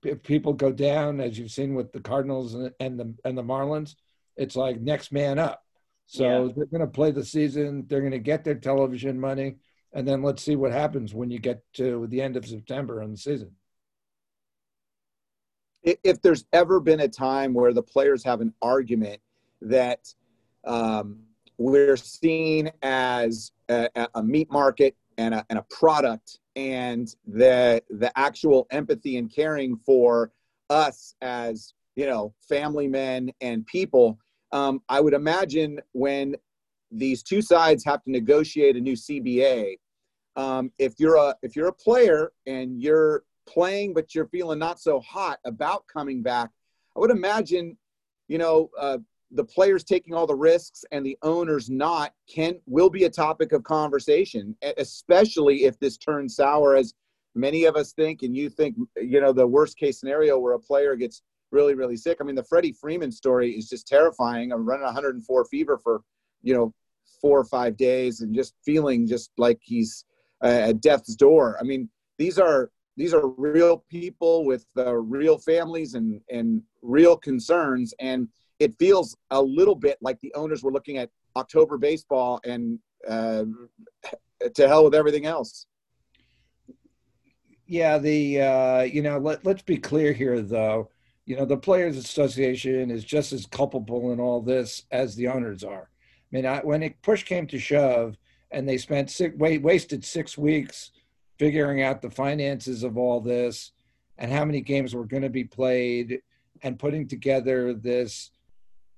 if 0.04 0.24
people 0.24 0.54
go 0.54 0.72
down 0.72 1.20
as 1.20 1.38
you've 1.38 1.52
seen 1.52 1.76
with 1.76 1.92
the 1.92 2.00
cardinals 2.00 2.54
and, 2.54 2.72
and 2.80 3.00
the 3.00 3.14
and 3.26 3.38
the 3.38 3.44
marlins 3.44 3.96
it's 4.40 4.56
like 4.56 4.80
next 4.80 5.12
man 5.12 5.38
up. 5.38 5.64
So 6.08 6.24
yeah. 6.24 6.54
they're 6.56 6.66
going 6.66 6.82
to 6.82 6.88
play 6.88 7.12
the 7.12 7.26
season. 7.26 7.86
They're 7.88 8.00
going 8.00 8.14
to 8.14 8.20
get 8.20 8.44
their 8.44 8.56
television 8.56 9.20
money, 9.20 9.58
and 9.94 10.08
then 10.08 10.24
let's 10.24 10.42
see 10.42 10.56
what 10.56 10.72
happens 10.72 11.14
when 11.14 11.30
you 11.30 11.38
get 11.40 11.62
to 11.74 12.08
the 12.08 12.22
end 12.22 12.36
of 12.36 12.48
September 12.48 13.04
on 13.04 13.12
the 13.12 13.18
season. 13.18 13.52
If 15.84 16.22
there's 16.22 16.46
ever 16.52 16.80
been 16.80 17.02
a 17.02 17.08
time 17.08 17.54
where 17.54 17.74
the 17.74 17.84
players 17.84 18.24
have 18.24 18.42
an 18.42 18.54
argument 18.62 19.22
that 19.62 20.14
um, 20.66 21.20
we're 21.58 21.96
seen 21.96 22.72
as 22.82 23.52
a, 23.70 23.90
a 24.16 24.24
meat 24.24 24.52
market 24.52 24.96
and 25.18 25.34
a, 25.34 25.46
and 25.50 25.60
a 25.60 25.66
product, 25.70 26.39
and 26.56 27.16
the 27.28 27.82
the 27.90 28.12
actual 28.18 28.68
empathy 28.72 29.18
and 29.18 29.34
caring 29.34 29.78
for 29.78 30.32
us 30.70 31.16
as 31.22 31.74
you 31.96 32.06
know 32.06 32.34
family 32.48 32.88
men 32.88 33.32
and 33.42 33.66
people 33.66 34.20
um, 34.52 34.82
I 34.90 35.00
would 35.00 35.14
imagine 35.14 35.80
when 35.92 36.36
these 36.92 37.24
two 37.24 37.42
sides 37.42 37.86
have 37.86 38.04
to 38.04 38.12
negotiate 38.12 38.76
a 38.76 38.82
new 38.82 38.94
CBA, 38.94 39.78
um, 40.36 40.72
if 40.80 40.94
you're 40.98 41.18
a 41.18 41.36
if 41.42 41.56
you're 41.56 41.68
a 41.68 41.74
player 41.74 42.32
and 42.48 42.82
you're 42.82 43.24
playing 43.48 43.94
but 43.94 44.14
you're 44.14 44.28
feeling 44.28 44.60
not 44.60 44.80
so 44.80 45.00
hot 45.00 45.40
about 45.46 45.86
coming 45.92 46.22
back, 46.22 46.50
I 46.96 47.00
would 47.00 47.12
imagine, 47.12 47.78
you 48.28 48.38
know, 48.38 48.70
uh, 48.80 49.00
the 49.32 49.44
players 49.44 49.84
taking 49.84 50.14
all 50.14 50.26
the 50.26 50.36
risks 50.36 50.84
and 50.92 51.06
the 51.06 51.18
owners 51.22 51.70
not 51.70 52.14
can 52.28 52.60
will 52.66 52.90
be 52.90 53.04
a 53.04 53.10
topic 53.10 53.52
of 53.52 53.64
conversation, 53.64 54.56
especially 54.78 55.66
if 55.66 55.80
this 55.80 55.98
turns 55.98 56.36
sour 56.36 56.76
as 56.76 56.94
many 57.36 57.66
of 57.66 57.76
us 57.76 57.94
think 57.94 58.24
and 58.24 58.36
you 58.36 58.50
think 58.50 58.76
you 58.98 59.22
know 59.22 59.32
the 59.32 59.46
worst 59.46 59.78
case 59.78 60.00
scenario 60.00 60.40
where 60.40 60.54
a 60.54 60.60
player 60.60 60.96
gets 60.96 61.22
really, 61.52 61.76
really 61.76 61.98
sick. 61.98 62.18
I 62.20 62.24
mean, 62.24 62.36
the 62.36 62.44
Freddie 62.44 62.74
Freeman 62.74 63.12
story 63.12 63.52
is 63.52 63.70
just 63.70 63.88
terrifying. 63.88 64.52
I'm 64.52 64.66
running 64.66 64.86
104 64.86 65.46
fever 65.46 65.78
for, 65.78 66.02
you 66.42 66.54
know, 66.54 66.74
four 67.22 67.40
or 67.40 67.46
five 67.46 67.78
days 67.78 68.22
and 68.22 68.34
just 68.34 68.54
feeling 68.64 69.08
just 69.08 69.32
like 69.38 69.60
he's 69.62 70.06
at 70.42 70.82
death's 70.82 71.16
door. 71.16 71.58
I 71.60 71.64
mean, 71.64 71.90
these 72.18 72.40
are 72.40 72.70
these 72.98 73.14
are 73.14 73.28
real 73.28 73.86
people 73.90 74.46
with 74.46 74.66
uh, 74.78 74.96
real 74.96 75.38
families 75.38 75.94
and 75.96 76.22
and 76.30 76.62
real 76.82 77.18
concerns, 77.18 77.94
and 78.00 78.28
it 78.60 78.78
feels 78.78 79.16
a 79.32 79.42
little 79.42 79.76
bit 79.76 79.98
like 80.02 80.20
the 80.20 80.34
owners 80.36 80.64
were 80.64 80.72
looking 80.72 80.98
at 80.98 81.10
October 81.36 81.78
baseball 81.78 82.40
and 82.44 82.80
uh, 83.08 83.46
to 84.54 84.68
hell 84.68 84.84
with 84.84 84.96
everything 84.96 85.26
else. 85.26 85.66
Yeah, 87.66 87.98
the 87.98 88.42
uh, 88.42 88.82
you 88.82 89.02
know 89.02 89.18
let 89.18 89.46
let's 89.46 89.62
be 89.62 89.78
clear 89.78 90.14
here 90.14 90.42
though 90.42 90.90
you 91.30 91.36
know, 91.36 91.46
the 91.46 91.58
Players 91.58 91.96
Association 91.96 92.90
is 92.90 93.04
just 93.04 93.34
as 93.34 93.46
culpable 93.46 94.12
in 94.12 94.20
all 94.20 94.42
this 94.42 94.86
as 94.90 95.16
the 95.16 95.28
owners 95.28 95.64
are. 95.64 95.88
I 95.88 96.36
mean, 96.36 96.48
I, 96.48 96.62
when 96.62 96.82
it 96.82 97.00
push 97.04 97.24
came 97.24 97.46
to 97.48 97.60
shove, 97.60 98.18
and 98.50 98.68
they 98.68 98.80
spent 98.80 99.12
six, 99.12 99.38
wait, 99.38 99.62
wasted 99.62 100.04
six 100.04 100.40
weeks 100.40 100.90
figuring 101.38 101.84
out 101.84 102.02
the 102.02 102.10
finances 102.10 102.82
of 102.82 102.98
all 102.98 103.22
this 103.22 103.74
and 104.18 104.32
how 104.32 104.44
many 104.44 104.60
games 104.60 104.96
were 104.96 105.06
going 105.06 105.22
to 105.22 105.30
be 105.30 105.44
played, 105.44 106.20
and 106.64 106.80
putting 106.80 107.08
together 107.08 107.76
this 107.76 108.32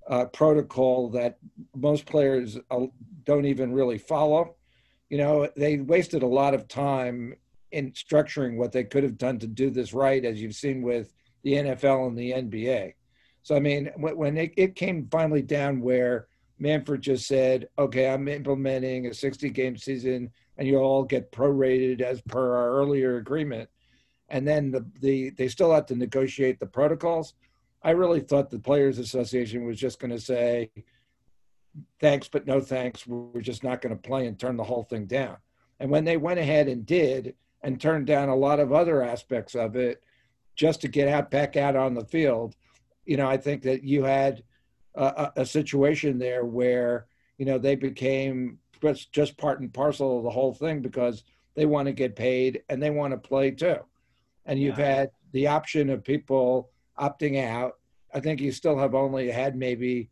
uh, 0.07 0.25
protocol 0.25 1.09
that 1.09 1.37
most 1.75 2.05
players 2.05 2.57
uh, 2.69 2.85
don't 3.23 3.45
even 3.45 3.73
really 3.73 3.97
follow. 3.97 4.55
You 5.09 5.17
know, 5.17 5.49
they 5.55 5.77
wasted 5.77 6.23
a 6.23 6.27
lot 6.27 6.53
of 6.53 6.67
time 6.67 7.35
in 7.71 7.91
structuring 7.91 8.57
what 8.57 8.71
they 8.71 8.83
could 8.83 9.03
have 9.03 9.17
done 9.17 9.39
to 9.39 9.47
do 9.47 9.69
this 9.69 9.93
right, 9.93 10.23
as 10.23 10.41
you've 10.41 10.55
seen 10.55 10.81
with 10.81 11.13
the 11.43 11.53
NFL 11.53 12.07
and 12.07 12.17
the 12.17 12.31
NBA. 12.31 12.93
So 13.43 13.55
I 13.55 13.59
mean, 13.59 13.91
when 13.97 14.37
it, 14.37 14.53
it 14.55 14.75
came 14.75 15.07
finally 15.11 15.41
down 15.41 15.81
where 15.81 16.27
Manfred 16.59 17.01
just 17.01 17.27
said, 17.27 17.67
"Okay, 17.79 18.07
I'm 18.07 18.27
implementing 18.27 19.07
a 19.07 19.13
60 19.13 19.49
game 19.49 19.75
season, 19.75 20.29
and 20.57 20.67
you 20.67 20.77
all 20.77 21.03
get 21.03 21.31
prorated 21.31 22.01
as 22.01 22.21
per 22.21 22.55
our 22.55 22.69
earlier 22.71 23.17
agreement," 23.17 23.67
and 24.29 24.47
then 24.47 24.69
the 24.69 24.85
the 24.99 25.31
they 25.31 25.47
still 25.47 25.73
have 25.73 25.87
to 25.87 25.95
negotiate 25.95 26.59
the 26.59 26.67
protocols. 26.67 27.33
I 27.83 27.91
really 27.91 28.19
thought 28.19 28.49
the 28.49 28.59
Players 28.59 28.99
Association 28.99 29.65
was 29.65 29.79
just 29.79 29.99
going 29.99 30.11
to 30.11 30.19
say, 30.19 30.71
"Thanks, 31.99 32.27
but 32.27 32.45
no 32.45 32.59
thanks. 32.59 33.07
We're 33.07 33.41
just 33.41 33.63
not 33.63 33.81
going 33.81 33.95
to 33.95 34.01
play 34.01 34.27
and 34.27 34.39
turn 34.39 34.57
the 34.57 34.63
whole 34.63 34.83
thing 34.83 35.05
down." 35.05 35.37
And 35.79 35.89
when 35.89 36.05
they 36.05 36.17
went 36.17 36.39
ahead 36.39 36.67
and 36.67 36.85
did 36.85 37.35
and 37.63 37.79
turned 37.79 38.07
down 38.07 38.29
a 38.29 38.35
lot 38.35 38.59
of 38.59 38.71
other 38.71 39.01
aspects 39.03 39.55
of 39.55 39.75
it, 39.75 40.03
just 40.55 40.81
to 40.81 40.87
get 40.87 41.07
out 41.07 41.31
back 41.31 41.55
out 41.57 41.75
on 41.75 41.93
the 41.93 42.05
field. 42.05 42.55
You 43.05 43.17
know, 43.17 43.27
I 43.27 43.37
think 43.37 43.63
that 43.63 43.83
you 43.83 44.03
had 44.03 44.43
a, 44.95 45.31
a 45.37 45.45
situation 45.45 46.19
there 46.19 46.45
where 46.45 47.07
you 47.37 47.45
know 47.45 47.57
they 47.57 47.75
became 47.75 48.59
just 49.11 49.37
part 49.37 49.59
and 49.59 49.73
parcel 49.73 50.17
of 50.17 50.23
the 50.23 50.29
whole 50.29 50.53
thing 50.53 50.81
because 50.81 51.23
they 51.55 51.65
want 51.65 51.85
to 51.87 51.93
get 51.93 52.15
paid 52.15 52.63
and 52.69 52.81
they 52.81 52.89
want 52.89 53.11
to 53.11 53.17
play 53.17 53.51
too. 53.51 53.77
And 54.45 54.59
you've 54.59 54.77
had 54.77 55.11
the 55.33 55.47
option 55.47 55.89
of 55.89 56.03
people 56.03 56.70
opting 56.99 57.43
out. 57.43 57.73
I 58.13 58.19
think 58.19 58.41
you 58.41 58.51
still 58.51 58.77
have 58.77 58.95
only 58.95 59.31
had 59.31 59.55
maybe 59.55 60.09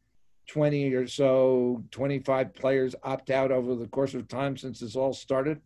20 0.47 0.93
or 0.93 1.07
so, 1.07 1.83
25 1.91 2.53
players 2.53 2.95
opt 3.03 3.29
out 3.29 3.51
over 3.51 3.75
the 3.75 3.87
course 3.87 4.13
of 4.13 4.27
time 4.27 4.57
since 4.57 4.79
this 4.79 4.95
all 4.95 5.13
started. 5.13 5.61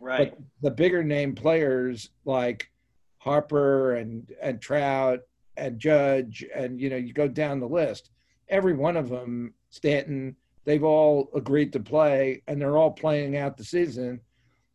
Right. 0.00 0.30
But 0.30 0.38
the 0.62 0.70
bigger 0.70 1.02
name 1.02 1.34
players 1.34 2.10
like 2.24 2.70
Harper 3.18 3.96
and 3.96 4.32
and 4.40 4.60
Trout 4.60 5.20
and 5.56 5.78
Judge 5.78 6.44
and 6.54 6.80
you 6.80 6.88
know 6.88 6.96
you 6.96 7.12
go 7.12 7.26
down 7.28 7.60
the 7.60 7.68
list. 7.68 8.10
Every 8.48 8.74
one 8.74 8.96
of 8.96 9.08
them, 9.08 9.54
Stanton, 9.70 10.36
they've 10.64 10.84
all 10.84 11.30
agreed 11.34 11.72
to 11.72 11.80
play 11.80 12.42
and 12.46 12.60
they're 12.60 12.76
all 12.78 12.92
playing 12.92 13.36
out 13.36 13.56
the 13.56 13.64
season. 13.64 14.20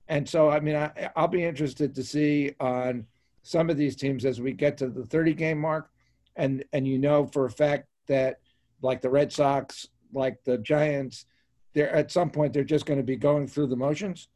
And 0.09 0.27
so 0.27 0.49
I 0.49 0.59
mean 0.59 0.75
I, 0.75 1.09
I'll 1.15 1.29
be 1.29 1.45
interested 1.45 1.95
to 1.95 2.03
see 2.03 2.53
on 2.59 3.05
some 3.43 3.69
of 3.69 3.77
these 3.77 3.95
teams 3.95 4.25
as 4.25 4.41
we 4.41 4.51
get 4.51 4.77
to 4.77 4.89
the 4.89 5.05
30 5.05 5.33
game 5.33 5.59
mark 5.59 5.89
and 6.35 6.63
and 6.73 6.87
you 6.87 6.97
know 6.97 7.27
for 7.27 7.45
a 7.45 7.51
fact 7.51 7.87
that 8.07 8.39
like 8.81 9.01
the 9.01 9.09
Red 9.09 9.31
Sox, 9.31 9.87
like 10.11 10.43
the 10.43 10.57
Giants, 10.57 11.25
they're 11.73 11.93
at 11.93 12.11
some 12.11 12.29
point 12.29 12.53
they're 12.53 12.63
just 12.63 12.85
going 12.85 12.99
to 12.99 13.03
be 13.03 13.15
going 13.15 13.47
through 13.47 13.67
the 13.67 13.75
motions 13.75 14.27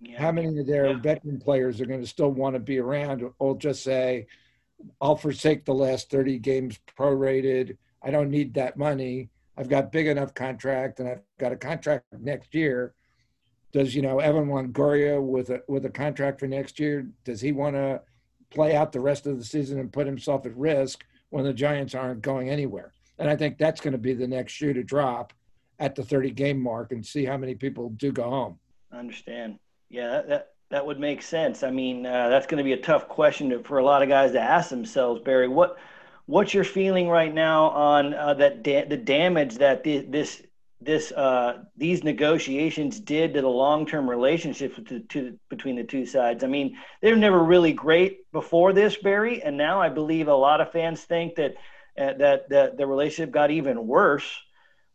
yeah. 0.00 0.20
How 0.20 0.32
many 0.32 0.58
of 0.58 0.66
their 0.66 0.88
yeah. 0.88 0.98
veteran 0.98 1.38
players 1.38 1.80
are 1.80 1.86
going 1.86 2.00
to 2.00 2.06
still 2.06 2.30
want 2.30 2.54
to 2.54 2.60
be 2.60 2.78
around 2.78 3.24
or 3.38 3.56
just 3.56 3.82
say, 3.82 4.26
I'll 5.00 5.16
forsake 5.16 5.64
the 5.64 5.74
last 5.74 6.10
30 6.10 6.38
games 6.38 6.78
prorated. 6.98 7.76
I 8.02 8.10
don't 8.10 8.30
need 8.30 8.54
that 8.54 8.76
money. 8.76 9.30
I've 9.56 9.68
got 9.68 9.92
big 9.92 10.06
enough 10.06 10.34
contract 10.34 11.00
and 11.00 11.08
I've 11.08 11.22
got 11.38 11.52
a 11.52 11.56
contract 11.56 12.06
next 12.18 12.54
year. 12.54 12.94
Does, 13.72 13.94
you 13.94 14.02
know, 14.02 14.20
Evan 14.20 14.48
Longoria 14.48 15.22
with 15.22 15.50
a, 15.50 15.62
with 15.68 15.84
a 15.84 15.90
contract 15.90 16.38
for 16.38 16.46
next 16.46 16.78
year, 16.78 17.08
does 17.24 17.40
he 17.40 17.52
want 17.52 17.76
to 17.76 18.02
play 18.54 18.76
out 18.76 18.92
the 18.92 19.00
rest 19.00 19.26
of 19.26 19.38
the 19.38 19.44
season 19.44 19.78
and 19.78 19.92
put 19.92 20.06
himself 20.06 20.46
at 20.46 20.56
risk 20.56 21.04
when 21.30 21.44
the 21.44 21.52
Giants 21.52 21.94
aren't 21.94 22.22
going 22.22 22.48
anywhere? 22.48 22.92
And 23.18 23.28
I 23.28 23.36
think 23.36 23.58
that's 23.58 23.80
going 23.80 23.92
to 23.92 23.98
be 23.98 24.14
the 24.14 24.26
next 24.26 24.52
shoe 24.52 24.72
to 24.72 24.82
drop 24.82 25.32
at 25.78 25.94
the 25.94 26.02
30 26.02 26.30
game 26.30 26.60
mark 26.60 26.92
and 26.92 27.04
see 27.04 27.24
how 27.24 27.36
many 27.36 27.54
people 27.54 27.90
do 27.90 28.12
go 28.12 28.28
home. 28.28 28.58
I 28.92 28.98
understand. 28.98 29.58
Yeah, 29.90 30.08
that, 30.08 30.28
that, 30.28 30.48
that 30.70 30.86
would 30.86 30.98
make 30.98 31.22
sense. 31.22 31.62
I 31.62 31.70
mean, 31.70 32.06
uh, 32.06 32.28
that's 32.28 32.46
going 32.46 32.58
to 32.58 32.64
be 32.64 32.72
a 32.72 32.80
tough 32.80 33.08
question 33.08 33.50
to, 33.50 33.62
for 33.62 33.78
a 33.78 33.84
lot 33.84 34.02
of 34.02 34.08
guys 34.08 34.32
to 34.32 34.40
ask 34.40 34.70
themselves, 34.70 35.20
Barry. 35.22 35.48
What 35.48 35.78
what's 36.26 36.54
your 36.54 36.64
feeling 36.64 37.08
right 37.08 37.32
now 37.32 37.66
on 37.70 38.14
uh, 38.14 38.34
that 38.34 38.62
da- 38.62 38.86
the 38.86 38.96
damage 38.96 39.56
that 39.58 39.84
the, 39.84 39.98
this 40.00 40.42
this 40.84 41.12
uh, 41.12 41.64
these 41.76 42.04
negotiations 42.04 43.00
did 43.00 43.34
to 43.34 43.40
the 43.40 43.48
long-term 43.48 44.08
relationships 44.08 44.78
between 44.78 45.76
the 45.76 45.84
two 45.84 46.06
sides. 46.06 46.44
I 46.44 46.46
mean, 46.46 46.76
they 47.00 47.10
were 47.10 47.18
never 47.18 47.42
really 47.42 47.72
great 47.72 48.30
before 48.32 48.72
this, 48.72 48.96
Barry, 48.96 49.42
and 49.42 49.56
now 49.56 49.80
I 49.80 49.88
believe 49.88 50.28
a 50.28 50.34
lot 50.34 50.60
of 50.60 50.72
fans 50.72 51.02
think 51.02 51.36
that 51.36 51.54
uh, 51.98 52.14
that, 52.18 52.48
that 52.48 52.76
the 52.76 52.86
relationship 52.86 53.32
got 53.32 53.50
even 53.50 53.86
worse. 53.86 54.28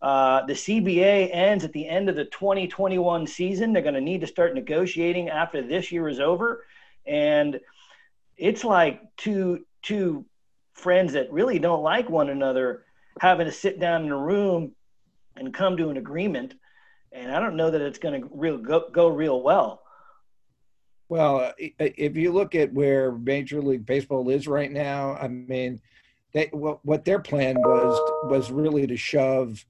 Uh, 0.02 0.46
the 0.46 0.54
CBA 0.54 1.30
ends 1.34 1.64
at 1.64 1.74
the 1.74 1.88
end 1.88 2.10
of 2.10 2.16
the 2.16 2.26
2021 2.26 3.28
season. 3.28 3.74
They're 3.74 3.82
going 3.82 3.96
to 3.96 4.02
need 4.02 4.22
to 4.22 4.28
start 4.28 4.54
negotiating 4.56 5.30
after 5.30 5.62
this 5.62 5.92
year 5.92 6.08
is 6.08 6.20
over, 6.20 6.66
and 7.06 7.60
it's 8.38 8.64
like 8.64 9.02
two 9.18 9.66
two 9.82 10.26
friends 10.74 11.14
that 11.14 11.32
really 11.32 11.60
don't 11.60 11.84
like 11.84 12.10
one 12.10 12.30
another 12.30 12.86
having 13.20 13.46
to 13.46 13.52
sit 13.52 13.80
down 13.80 14.06
in 14.06 14.12
a 14.12 14.18
room 14.18 14.74
and 15.40 15.54
come 15.54 15.78
to 15.78 15.90
an 15.90 15.98
agreement. 15.98 16.54
And 17.12 17.32
I 17.32 17.40
don't 17.40 17.56
know 17.56 17.72
that 17.72 17.82
it's 17.82 17.98
going 17.98 18.22
to 18.22 18.30
real 18.32 18.58
go, 18.58 18.90
go 18.92 19.08
real 19.08 19.42
well. 19.42 19.82
Well, 21.08 21.54
if 21.58 22.16
you 22.16 22.32
look 22.32 22.54
at 22.54 22.72
where 22.72 23.12
Major 23.12 23.62
League 23.64 23.86
Baseball 23.86 24.30
is 24.30 24.48
right 24.48 24.72
now, 24.72 25.16
I 25.16 25.28
mean, 25.28 25.82
they, 26.34 26.50
what, 26.52 26.86
what 26.86 27.04
their 27.04 27.18
plan 27.18 27.56
was 27.60 28.00
was 28.30 28.52
really 28.52 28.86
to 28.86 28.96
shove 28.96 29.66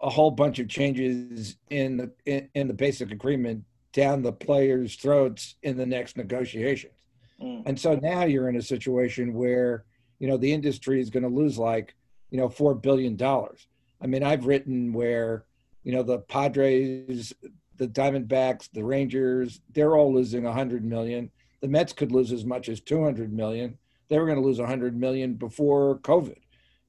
a 0.00 0.08
whole 0.08 0.30
bunch 0.30 0.58
of 0.58 0.68
changes 0.68 1.56
in 1.68 1.98
the 1.98 2.10
in, 2.24 2.48
in 2.54 2.68
the 2.68 2.74
basic 2.74 3.10
agreement 3.10 3.64
down 3.92 4.22
the 4.22 4.32
players' 4.32 4.96
throats 4.96 5.56
in 5.62 5.76
the 5.76 5.84
next 5.84 6.16
negotiations. 6.16 6.94
Mm. 7.42 7.62
And 7.66 7.78
so 7.78 7.96
now 7.96 8.24
you're 8.24 8.48
in 8.48 8.56
a 8.56 8.62
situation 8.62 9.34
where 9.34 9.84
you 10.18 10.28
know 10.28 10.38
the 10.38 10.52
industry 10.52 11.00
is 11.00 11.10
going 11.10 11.22
to 11.22 11.28
lose 11.28 11.58
like 11.58 11.94
you 12.30 12.38
know 12.38 12.48
four 12.48 12.74
billion 12.74 13.16
dollars. 13.16 13.66
I 14.00 14.06
mean, 14.06 14.22
I've 14.22 14.46
written 14.46 14.92
where 14.92 15.44
you 15.84 15.92
know 15.92 16.02
the 16.02 16.18
Padres, 16.18 17.32
the 17.76 17.88
Diamondbacks, 17.88 18.68
the 18.72 18.84
Rangers, 18.84 19.60
they're 19.72 19.96
all 19.96 20.12
losing 20.12 20.44
hundred 20.44 20.84
million. 20.84 21.30
The 21.60 21.68
Mets 21.68 21.92
could 21.92 22.12
lose 22.12 22.32
as 22.32 22.44
much 22.44 22.68
as 22.68 22.80
two 22.80 23.02
hundred 23.02 23.32
million. 23.32 23.78
They 24.08 24.18
were 24.18 24.26
going 24.26 24.40
to 24.40 24.44
lose 24.44 24.58
hundred 24.58 24.96
million 24.96 25.34
before 25.34 25.98
COVID. 25.98 26.38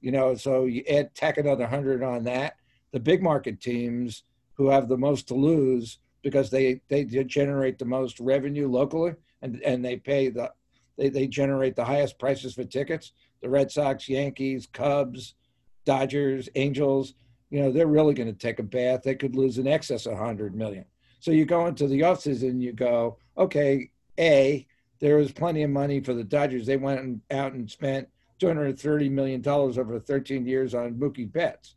You 0.00 0.10
know, 0.10 0.34
so 0.34 0.64
you 0.64 0.82
add 0.90 1.14
tack 1.14 1.38
another 1.38 1.66
hundred 1.66 2.02
on 2.02 2.24
that. 2.24 2.54
The 2.92 3.00
big 3.00 3.22
market 3.22 3.60
teams 3.60 4.24
who 4.54 4.68
have 4.68 4.88
the 4.88 4.98
most 4.98 5.28
to 5.28 5.34
lose 5.34 5.98
because 6.22 6.50
they 6.50 6.80
they 6.88 7.04
generate 7.04 7.78
the 7.78 7.84
most 7.84 8.20
revenue 8.20 8.68
locally 8.68 9.14
and 9.42 9.60
and 9.62 9.84
they 9.84 9.96
pay 9.96 10.28
the 10.28 10.52
they, 10.96 11.08
they 11.08 11.26
generate 11.26 11.74
the 11.74 11.84
highest 11.84 12.18
prices 12.18 12.54
for 12.54 12.64
tickets. 12.64 13.12
The 13.40 13.48
Red 13.48 13.70
Sox, 13.70 14.08
Yankees, 14.08 14.68
Cubs, 14.72 15.34
Dodgers, 15.84 16.48
Angels, 16.54 17.14
you 17.50 17.60
know, 17.60 17.70
they're 17.70 17.86
really 17.86 18.14
going 18.14 18.32
to 18.32 18.38
take 18.38 18.58
a 18.58 18.62
bath. 18.62 19.02
They 19.02 19.14
could 19.14 19.36
lose 19.36 19.58
in 19.58 19.66
excess 19.66 20.06
of 20.06 20.12
100 20.12 20.54
million. 20.54 20.84
So 21.20 21.30
you 21.30 21.44
go 21.44 21.66
into 21.66 21.86
the 21.86 22.00
offseason 22.00 22.50
and 22.50 22.62
you 22.62 22.72
go, 22.72 23.18
okay, 23.36 23.90
A, 24.18 24.66
there 25.00 25.16
was 25.16 25.32
plenty 25.32 25.62
of 25.62 25.70
money 25.70 26.00
for 26.00 26.14
the 26.14 26.24
Dodgers. 26.24 26.66
They 26.66 26.76
went 26.76 27.20
out 27.30 27.52
and 27.52 27.70
spent 27.70 28.08
$230 28.40 29.10
million 29.10 29.46
over 29.46 30.00
13 30.00 30.46
years 30.46 30.74
on 30.74 30.94
Mookie 30.94 31.30
Betts. 31.30 31.76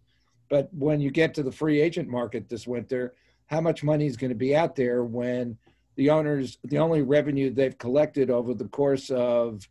But 0.50 0.70
when 0.74 1.02
you 1.02 1.12
get 1.12 1.34
to 1.36 1.44
the 1.44 1.52
free 1.52 1.82
agent 1.82 2.08
market 2.08 2.50
this 2.50 2.68
winter, 2.68 3.16
how 3.48 3.62
much 3.62 3.84
money 3.84 4.06
is 4.06 4.18
going 4.18 4.30
to 4.30 4.36
be 4.36 4.56
out 4.56 4.76
there 4.76 5.04
when 5.04 5.58
the 5.96 6.10
owners, 6.10 6.58
the 6.64 6.78
only 6.78 7.02
revenue 7.02 7.54
they've 7.54 7.78
collected 7.78 8.30
over 8.30 8.54
the 8.54 8.68
course 8.70 9.10
of 9.10 9.68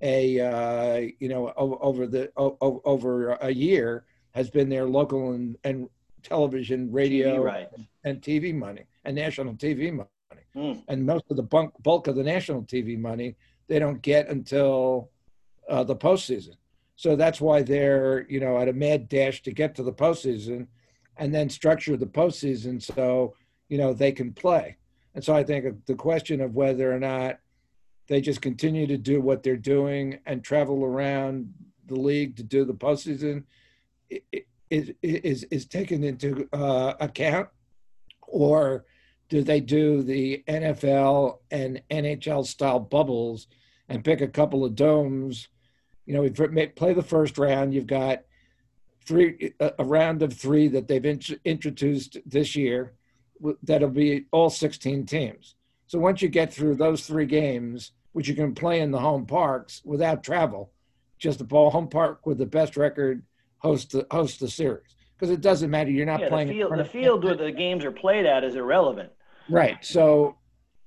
a, 0.00 0.40
uh, 0.40 1.10
you 1.18 1.28
know, 1.28 1.52
over 1.56 2.06
the 2.06 2.30
over 2.36 3.32
a 3.32 3.50
year 3.50 4.04
has 4.32 4.50
been 4.50 4.68
their 4.68 4.86
local 4.86 5.32
and, 5.32 5.56
and 5.64 5.88
television, 6.22 6.90
radio, 6.92 7.38
TV, 7.38 7.44
right. 7.44 7.68
and 8.04 8.20
TV 8.20 8.54
money 8.54 8.84
and 9.04 9.16
national 9.16 9.54
TV 9.54 9.92
money. 9.92 10.08
Mm. 10.54 10.82
And 10.88 11.04
most 11.04 11.24
of 11.30 11.36
the 11.36 11.42
bulk, 11.42 11.72
bulk 11.82 12.06
of 12.06 12.16
the 12.16 12.22
national 12.22 12.62
TV 12.62 12.98
money 12.98 13.36
they 13.68 13.78
don't 13.78 14.02
get 14.02 14.28
until 14.28 15.10
uh, 15.68 15.84
the 15.84 15.94
postseason. 15.94 16.56
So 16.96 17.14
that's 17.14 17.40
why 17.40 17.62
they're, 17.62 18.26
you 18.28 18.40
know, 18.40 18.58
at 18.58 18.68
a 18.68 18.72
mad 18.72 19.08
dash 19.08 19.42
to 19.42 19.52
get 19.52 19.74
to 19.76 19.82
the 19.82 19.92
postseason 19.92 20.66
and 21.16 21.34
then 21.34 21.48
structure 21.48 21.96
the 21.96 22.06
postseason 22.06 22.82
so, 22.82 23.34
you 23.68 23.78
know, 23.78 23.92
they 23.92 24.10
can 24.10 24.32
play. 24.32 24.76
And 25.14 25.22
so 25.22 25.34
I 25.34 25.44
think 25.44 25.86
the 25.86 25.94
question 25.94 26.40
of 26.40 26.54
whether 26.54 26.92
or 26.92 26.98
not 26.98 27.38
they 28.08 28.20
just 28.20 28.40
continue 28.40 28.86
to 28.86 28.98
do 28.98 29.20
what 29.20 29.42
they're 29.42 29.56
doing 29.56 30.18
and 30.26 30.42
travel 30.42 30.84
around 30.84 31.52
the 31.86 31.94
league 31.96 32.36
to 32.36 32.42
do 32.42 32.64
the 32.64 32.74
postseason 32.74 33.44
is 34.70 34.92
is 35.02 35.44
is 35.44 35.66
taken 35.66 36.04
into 36.04 36.48
uh, 36.52 36.94
account, 37.00 37.48
or 38.26 38.84
do 39.28 39.42
they 39.42 39.60
do 39.60 40.02
the 40.02 40.42
NFL 40.48 41.38
and 41.50 41.82
NHL 41.90 42.46
style 42.46 42.80
bubbles 42.80 43.46
and 43.88 44.04
pick 44.04 44.20
a 44.20 44.28
couple 44.28 44.64
of 44.64 44.74
domes? 44.74 45.48
You 46.06 46.14
know, 46.14 46.22
we 46.22 46.30
play 46.30 46.94
the 46.94 47.02
first 47.02 47.38
round. 47.38 47.74
You've 47.74 47.86
got 47.86 48.22
three 49.04 49.54
a 49.60 49.84
round 49.84 50.22
of 50.22 50.32
three 50.32 50.68
that 50.68 50.88
they've 50.88 51.04
int- 51.04 51.40
introduced 51.44 52.18
this 52.26 52.56
year 52.56 52.94
that'll 53.62 53.88
be 53.88 54.26
all 54.32 54.50
16 54.50 55.06
teams. 55.06 55.54
So 55.86 55.98
once 55.98 56.20
you 56.20 56.28
get 56.28 56.52
through 56.52 56.74
those 56.74 57.06
three 57.06 57.24
games, 57.24 57.92
which 58.18 58.26
you 58.26 58.34
can 58.34 58.52
play 58.52 58.80
in 58.80 58.90
the 58.90 58.98
home 58.98 59.24
parks 59.24 59.80
without 59.84 60.24
travel, 60.24 60.72
just 61.20 61.38
the 61.38 61.44
ball 61.44 61.70
home 61.70 61.86
park 61.86 62.26
with 62.26 62.36
the 62.36 62.44
best 62.44 62.76
record 62.76 63.22
host 63.58 63.92
the 63.92 64.04
host 64.10 64.40
the 64.40 64.48
series 64.48 64.96
because 65.14 65.30
it 65.30 65.40
doesn't 65.40 65.70
matter. 65.70 65.88
You're 65.88 66.04
not 66.04 66.18
yeah, 66.18 66.28
playing 66.28 66.48
the 66.48 66.54
field. 66.54 66.78
The 66.78 66.84
field 66.84 67.22
where 67.22 67.36
the 67.36 67.52
games 67.52 67.84
are 67.84 67.92
played 67.92 68.26
at 68.26 68.42
is 68.42 68.56
irrelevant. 68.56 69.12
Right. 69.48 69.84
So, 69.84 70.36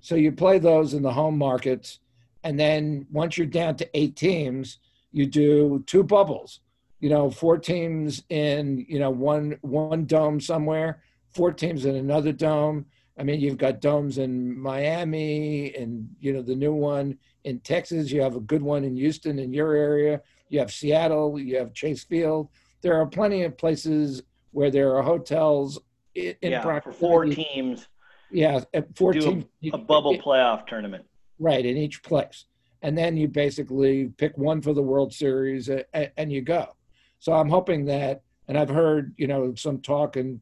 so 0.01 0.15
you 0.15 0.33
play 0.33 0.59
those 0.59 0.93
in 0.93 1.03
the 1.03 1.13
home 1.13 1.37
markets, 1.37 1.99
and 2.43 2.59
then 2.59 3.07
once 3.09 3.37
you're 3.37 3.47
down 3.47 3.77
to 3.77 3.89
eight 3.93 4.17
teams, 4.17 4.79
you 5.13 5.25
do 5.25 5.85
two 5.87 6.03
bubbles. 6.03 6.59
You 6.99 7.11
know, 7.11 7.31
four 7.31 7.57
teams 7.59 8.23
in 8.27 8.85
you 8.89 8.99
know 8.99 9.09
one 9.09 9.57
one 9.61 10.05
dome 10.05 10.41
somewhere, 10.41 11.01
four 11.33 11.53
teams 11.53 11.85
in 11.85 11.95
another 11.95 12.33
dome. 12.33 12.87
I 13.17 13.23
mean, 13.23 13.39
you've 13.39 13.57
got 13.57 13.81
domes 13.81 14.17
in 14.17 14.57
Miami 14.57 15.75
and, 15.75 16.09
you 16.19 16.33
know, 16.33 16.41
the 16.41 16.55
new 16.55 16.73
one 16.73 17.17
in 17.43 17.59
Texas. 17.59 18.11
You 18.11 18.21
have 18.21 18.35
a 18.35 18.39
good 18.39 18.61
one 18.61 18.83
in 18.83 18.95
Houston 18.95 19.37
in 19.37 19.53
your 19.53 19.75
area. 19.75 20.21
You 20.49 20.59
have 20.59 20.71
Seattle. 20.71 21.39
You 21.39 21.57
have 21.57 21.73
Chase 21.73 22.03
Field. 22.03 22.49
There 22.81 22.99
are 22.99 23.05
plenty 23.05 23.43
of 23.43 23.57
places 23.57 24.23
where 24.51 24.71
there 24.71 24.95
are 24.95 25.03
hotels 25.03 25.79
in, 26.15 26.35
yeah, 26.41 26.79
for 26.79 26.91
four 26.91 27.25
teams. 27.25 27.87
Yeah, 28.31 28.61
uh, 28.73 28.81
four 28.95 29.13
teams. 29.13 29.45
A, 29.63 29.69
a 29.73 29.77
bubble 29.77 30.17
playoff 30.17 30.65
tournament. 30.65 31.05
Right, 31.37 31.65
in 31.65 31.77
each 31.77 32.01
place. 32.03 32.45
And 32.81 32.97
then 32.97 33.17
you 33.17 33.27
basically 33.27 34.07
pick 34.17 34.37
one 34.37 34.61
for 34.61 34.73
the 34.73 34.81
World 34.81 35.13
Series 35.13 35.69
and, 35.69 35.85
and 36.17 36.31
you 36.31 36.41
go. 36.41 36.75
So 37.19 37.33
I'm 37.33 37.49
hoping 37.49 37.85
that, 37.85 38.23
and 38.47 38.57
I've 38.57 38.69
heard, 38.69 39.13
you 39.17 39.27
know, 39.27 39.53
some 39.55 39.79
talk 39.79 40.15
and 40.15 40.41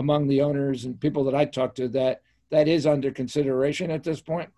among 0.00 0.26
the 0.26 0.40
owners 0.40 0.86
and 0.86 0.98
people 0.98 1.22
that 1.24 1.34
I 1.34 1.44
talk 1.44 1.74
to 1.74 1.86
that 1.88 2.22
that 2.50 2.66
is 2.66 2.86
under 2.86 3.10
consideration 3.12 3.90
at 3.90 4.02
this 4.02 4.20
point. 4.20 4.48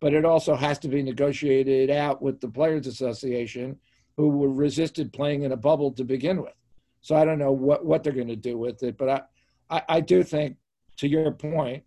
But 0.00 0.14
it 0.14 0.24
also 0.24 0.54
has 0.54 0.78
to 0.80 0.88
be 0.88 1.02
negotiated 1.02 1.90
out 1.90 2.22
with 2.22 2.40
the 2.40 2.48
Players 2.48 2.86
Association, 2.86 3.78
who 4.16 4.28
were 4.28 4.48
resisted 4.48 5.12
playing 5.12 5.42
in 5.42 5.52
a 5.52 5.56
bubble 5.56 5.90
to 5.92 6.04
begin 6.04 6.40
with. 6.40 6.54
So 7.00 7.16
I 7.16 7.24
don't 7.24 7.38
know 7.38 7.52
what, 7.52 7.84
what 7.84 8.02
they're 8.02 8.12
going 8.12 8.28
to 8.28 8.36
do 8.36 8.56
with 8.56 8.82
it. 8.84 8.96
But 8.96 9.08
I, 9.08 9.22
I, 9.76 9.82
I 9.96 10.00
do 10.00 10.22
think, 10.22 10.56
to 10.98 11.08
your 11.08 11.32
point, 11.32 11.82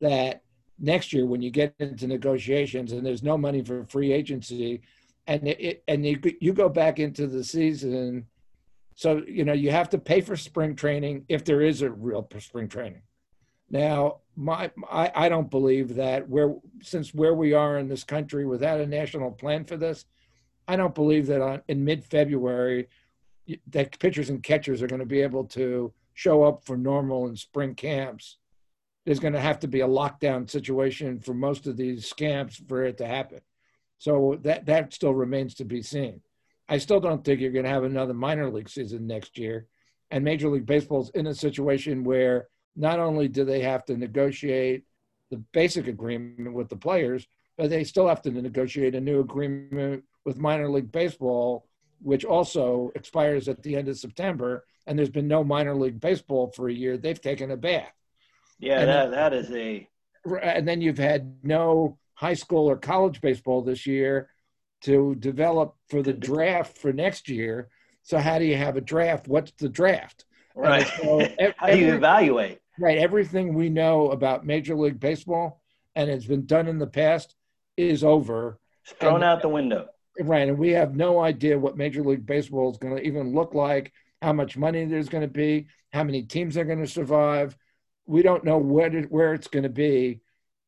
that 0.00 0.42
next 0.78 1.12
year 1.12 1.26
when 1.26 1.42
you 1.42 1.50
get 1.50 1.74
into 1.80 2.06
negotiations 2.06 2.92
and 2.92 3.04
there's 3.04 3.22
no 3.22 3.36
money 3.36 3.62
for 3.64 3.84
free 3.84 4.12
agency, 4.12 4.82
and 5.26 5.46
it, 5.46 5.82
and 5.88 6.06
you, 6.06 6.20
you 6.40 6.52
go 6.52 6.68
back 6.68 6.98
into 7.00 7.26
the 7.26 7.42
season 7.42 8.26
so, 9.00 9.22
you 9.26 9.46
know, 9.46 9.54
you 9.54 9.70
have 9.70 9.88
to 9.90 9.98
pay 9.98 10.20
for 10.20 10.36
spring 10.36 10.76
training 10.76 11.24
if 11.26 11.42
there 11.42 11.62
is 11.62 11.80
a 11.80 11.90
real 11.90 12.28
spring 12.38 12.68
training. 12.68 13.00
Now, 13.70 14.18
my, 14.36 14.70
I, 14.90 15.10
I 15.14 15.28
don't 15.30 15.50
believe 15.50 15.94
that 15.94 16.28
where 16.28 16.54
since 16.82 17.14
where 17.14 17.32
we 17.32 17.54
are 17.54 17.78
in 17.78 17.88
this 17.88 18.04
country 18.04 18.44
without 18.44 18.78
a 18.78 18.86
national 18.86 19.30
plan 19.30 19.64
for 19.64 19.78
this, 19.78 20.04
I 20.68 20.76
don't 20.76 20.94
believe 20.94 21.28
that 21.28 21.40
on, 21.40 21.62
in 21.66 21.82
mid-February 21.82 22.88
that 23.68 23.98
pitchers 23.98 24.28
and 24.28 24.42
catchers 24.42 24.82
are 24.82 24.86
going 24.86 25.00
to 25.00 25.06
be 25.06 25.22
able 25.22 25.44
to 25.44 25.94
show 26.12 26.42
up 26.42 26.66
for 26.66 26.76
normal 26.76 27.26
and 27.26 27.38
spring 27.38 27.74
camps. 27.74 28.36
There's 29.06 29.18
going 29.18 29.32
to 29.32 29.40
have 29.40 29.60
to 29.60 29.66
be 29.66 29.80
a 29.80 29.88
lockdown 29.88 30.50
situation 30.50 31.20
for 31.20 31.32
most 31.32 31.66
of 31.66 31.78
these 31.78 32.12
camps 32.12 32.62
for 32.68 32.84
it 32.84 32.98
to 32.98 33.06
happen. 33.06 33.40
So 33.96 34.38
that 34.42 34.66
that 34.66 34.92
still 34.92 35.14
remains 35.14 35.54
to 35.54 35.64
be 35.64 35.80
seen. 35.80 36.20
I 36.70 36.78
still 36.78 37.00
don't 37.00 37.22
think 37.24 37.40
you're 37.40 37.50
going 37.50 37.64
to 37.64 37.70
have 37.70 37.84
another 37.84 38.14
minor 38.14 38.50
league 38.50 38.68
season 38.68 39.06
next 39.06 39.36
year. 39.36 39.66
And 40.10 40.24
Major 40.24 40.48
League 40.48 40.66
Baseball's 40.66 41.10
in 41.10 41.26
a 41.26 41.34
situation 41.34 42.04
where 42.04 42.48
not 42.76 42.98
only 42.98 43.28
do 43.28 43.44
they 43.44 43.60
have 43.60 43.84
to 43.86 43.96
negotiate 43.96 44.84
the 45.30 45.36
basic 45.52 45.86
agreement 45.86 46.54
with 46.54 46.68
the 46.68 46.76
players, 46.76 47.26
but 47.58 47.68
they 47.68 47.84
still 47.84 48.08
have 48.08 48.22
to 48.22 48.30
negotiate 48.30 48.94
a 48.94 49.00
new 49.00 49.20
agreement 49.20 50.04
with 50.24 50.38
minor 50.38 50.70
league 50.70 50.90
baseball 50.90 51.66
which 52.02 52.24
also 52.24 52.90
expires 52.94 53.48
at 53.48 53.62
the 53.62 53.76
end 53.76 53.88
of 53.88 53.98
September, 53.98 54.64
and 54.86 54.98
there's 54.98 55.10
been 55.10 55.28
no 55.28 55.44
minor 55.44 55.74
league 55.74 56.00
baseball 56.00 56.50
for 56.54 56.68
a 56.68 56.72
year, 56.72 56.96
they've 56.96 57.20
taken 57.20 57.50
a 57.50 57.56
bath. 57.56 57.92
Yeah, 58.58 58.84
that, 58.84 59.10
that 59.10 59.32
is 59.32 59.50
a. 59.52 59.88
And 60.42 60.68
then 60.68 60.80
you've 60.80 60.98
had 60.98 61.34
no 61.42 61.98
high 62.14 62.34
school 62.34 62.68
or 62.68 62.76
college 62.76 63.20
baseball 63.20 63.62
this 63.62 63.86
year 63.86 64.28
to 64.82 65.14
develop 65.16 65.76
for 65.88 66.02
the 66.02 66.12
draft 66.12 66.78
for 66.78 66.92
next 66.92 67.28
year. 67.28 67.68
So 68.02 68.18
how 68.18 68.38
do 68.38 68.44
you 68.44 68.56
have 68.56 68.76
a 68.76 68.80
draft? 68.80 69.28
What's 69.28 69.52
the 69.52 69.68
draft? 69.68 70.24
Right. 70.54 70.86
So 71.00 71.20
every, 71.38 71.54
how 71.58 71.66
do 71.68 71.78
you 71.78 71.94
evaluate? 71.94 72.58
Right. 72.78 72.98
Everything 72.98 73.54
we 73.54 73.68
know 73.68 74.10
about 74.10 74.46
Major 74.46 74.74
League 74.74 75.00
Baseball 75.00 75.60
and 75.94 76.10
it's 76.10 76.26
been 76.26 76.46
done 76.46 76.66
in 76.66 76.78
the 76.78 76.86
past 76.86 77.34
is 77.76 78.04
over. 78.04 78.58
It's 78.84 78.92
thrown 78.92 79.16
and, 79.16 79.24
out 79.24 79.42
the 79.42 79.48
window. 79.48 79.88
Right. 80.18 80.48
And 80.48 80.58
we 80.58 80.70
have 80.70 80.94
no 80.94 81.20
idea 81.20 81.58
what 81.58 81.76
Major 81.76 82.02
League 82.02 82.26
Baseball 82.26 82.70
is 82.70 82.78
going 82.78 82.96
to 82.96 83.02
even 83.02 83.34
look 83.34 83.54
like, 83.54 83.92
how 84.22 84.32
much 84.32 84.56
money 84.56 84.84
there's 84.84 85.08
going 85.08 85.22
to 85.22 85.28
be, 85.28 85.66
how 85.92 86.04
many 86.04 86.22
teams 86.22 86.56
are 86.56 86.64
going 86.64 86.80
to 86.80 86.86
survive. 86.86 87.56
We 88.06 88.22
don't 88.22 88.44
know 88.44 88.58
where, 88.58 88.90
to, 88.90 89.02
where 89.02 89.34
it's 89.34 89.48
going 89.48 89.62
to 89.62 89.68
be 89.68 90.20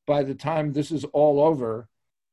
by 0.07 0.23
the 0.23 0.35
time 0.35 0.73
this 0.73 0.91
is 0.91 1.05
all 1.05 1.41
over. 1.41 1.89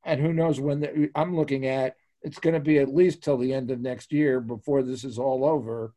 And 0.10 0.20
who 0.20 0.34
knows 0.34 0.60
when 0.60 0.80
the, 0.80 1.12
I'm 1.14 1.36
looking 1.36 1.68
at 1.68 1.96
it's 2.24 2.40
going 2.40 2.56
to 2.56 2.60
be 2.60 2.80
at 2.80 2.94
least 2.94 3.24
till 3.24 3.38
the 3.38 3.54
end 3.54 3.70
of 3.70 3.80
next 3.80 4.12
year 4.12 4.42
before 4.42 4.82
this 4.82 5.04
is 5.04 5.20
all 5.20 5.46
over. 5.46 5.94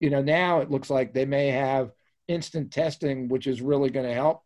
You 0.00 0.10
know, 0.10 0.22
now 0.22 0.60
it 0.60 0.70
looks 0.70 0.90
like 0.90 1.12
they 1.12 1.24
may 1.24 1.48
have 1.48 1.90
instant 2.28 2.70
testing, 2.70 3.28
which 3.28 3.46
is 3.46 3.62
really 3.62 3.90
going 3.90 4.06
to 4.06 4.14
help. 4.14 4.42